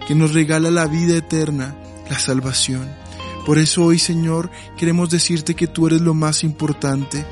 que 0.08 0.16
nos 0.16 0.34
regala 0.34 0.72
la 0.72 0.88
vida 0.88 1.18
eterna, 1.18 1.76
la 2.10 2.18
salvación. 2.18 2.90
Por 3.46 3.60
eso 3.60 3.84
hoy, 3.84 4.00
Señor, 4.00 4.50
queremos 4.78 5.10
decirte 5.10 5.56
que 5.56 5.68
tú 5.68 5.88
eres 5.88 6.00
lo 6.00 6.14
más 6.14 6.46
importante, 6.46 7.26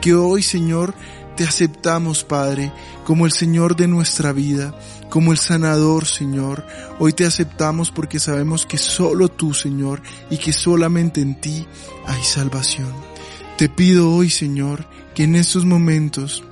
que 0.00 0.14
hoy, 0.14 0.42
Señor, 0.42 0.94
te 1.36 1.44
aceptamos, 1.44 2.24
Padre, 2.24 2.72
como 3.04 3.26
el 3.26 3.32
Señor 3.32 3.76
de 3.76 3.88
nuestra 3.88 4.32
vida, 4.32 4.74
como 5.14 5.30
el 5.30 5.38
sanador, 5.38 6.06
Señor. 6.06 6.66
Hoy 6.98 7.12
te 7.12 7.24
aceptamos 7.24 7.92
porque 7.92 8.18
sabemos 8.18 8.66
que 8.66 8.78
solo 8.78 9.28
tú, 9.28 9.54
Señor, 9.54 10.02
y 10.28 10.38
que 10.38 10.52
solamente 10.52 11.20
en 11.20 11.40
ti 11.40 11.68
hay 12.04 12.20
salvación. 12.24 12.92
Te 13.56 13.68
pido 13.68 14.12
hoy, 14.12 14.28
Señor, 14.28 14.88
que 15.14 15.22
en 15.22 15.36
estos 15.36 15.66
momentos, 15.66 16.42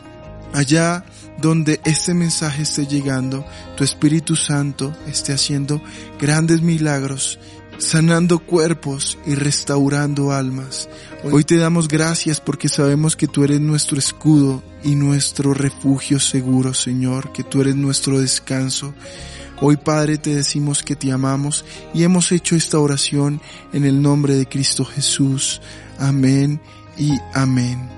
allá 0.54 1.04
donde 1.40 1.80
este 1.84 2.14
mensaje 2.14 2.62
esté 2.62 2.86
llegando, 2.86 3.44
tu 3.76 3.82
Espíritu 3.82 4.36
Santo 4.36 4.94
esté 5.08 5.32
haciendo 5.32 5.82
grandes 6.20 6.62
milagros, 6.62 7.40
sanando 7.78 8.38
cuerpos 8.38 9.18
y 9.26 9.34
restaurando 9.34 10.30
almas. 10.30 10.88
Hoy 11.24 11.42
te 11.42 11.56
damos 11.56 11.88
gracias 11.88 12.40
porque 12.40 12.68
sabemos 12.68 13.16
que 13.16 13.26
tú 13.26 13.42
eres 13.42 13.60
nuestro 13.60 13.98
escudo 13.98 14.62
y 14.84 14.94
nuestro 14.94 15.54
refugio 15.54 16.20
seguro, 16.20 16.74
Señor, 16.74 17.32
que 17.32 17.42
tú 17.42 17.60
eres 17.60 17.76
nuestro 17.76 18.20
descanso. 18.20 18.94
Hoy, 19.60 19.76
Padre, 19.76 20.18
te 20.18 20.34
decimos 20.34 20.82
que 20.82 20.96
te 20.96 21.12
amamos 21.12 21.64
y 21.94 22.02
hemos 22.02 22.32
hecho 22.32 22.56
esta 22.56 22.78
oración 22.78 23.40
en 23.72 23.84
el 23.84 24.02
nombre 24.02 24.34
de 24.34 24.48
Cristo 24.48 24.84
Jesús. 24.84 25.60
Amén 25.98 26.60
y 26.98 27.12
amén. 27.32 27.88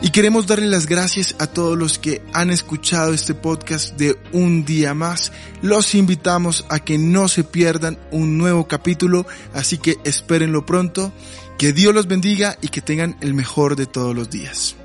Y 0.00 0.10
queremos 0.10 0.46
darle 0.46 0.68
las 0.68 0.86
gracias 0.86 1.34
a 1.40 1.48
todos 1.48 1.76
los 1.76 1.98
que 1.98 2.22
han 2.32 2.50
escuchado 2.50 3.12
este 3.12 3.34
podcast 3.34 3.96
de 3.96 4.16
un 4.32 4.64
día 4.64 4.94
más. 4.94 5.32
Los 5.60 5.94
invitamos 5.94 6.64
a 6.68 6.78
que 6.78 6.98
no 6.98 7.26
se 7.26 7.42
pierdan 7.42 7.98
un 8.12 8.38
nuevo 8.38 8.68
capítulo, 8.68 9.26
así 9.52 9.76
que 9.78 9.96
espérenlo 10.04 10.64
pronto. 10.64 11.12
Que 11.58 11.72
Dios 11.72 11.92
los 11.92 12.06
bendiga 12.06 12.56
y 12.62 12.68
que 12.68 12.80
tengan 12.80 13.16
el 13.20 13.34
mejor 13.34 13.74
de 13.74 13.86
todos 13.86 14.14
los 14.14 14.30
días. 14.30 14.77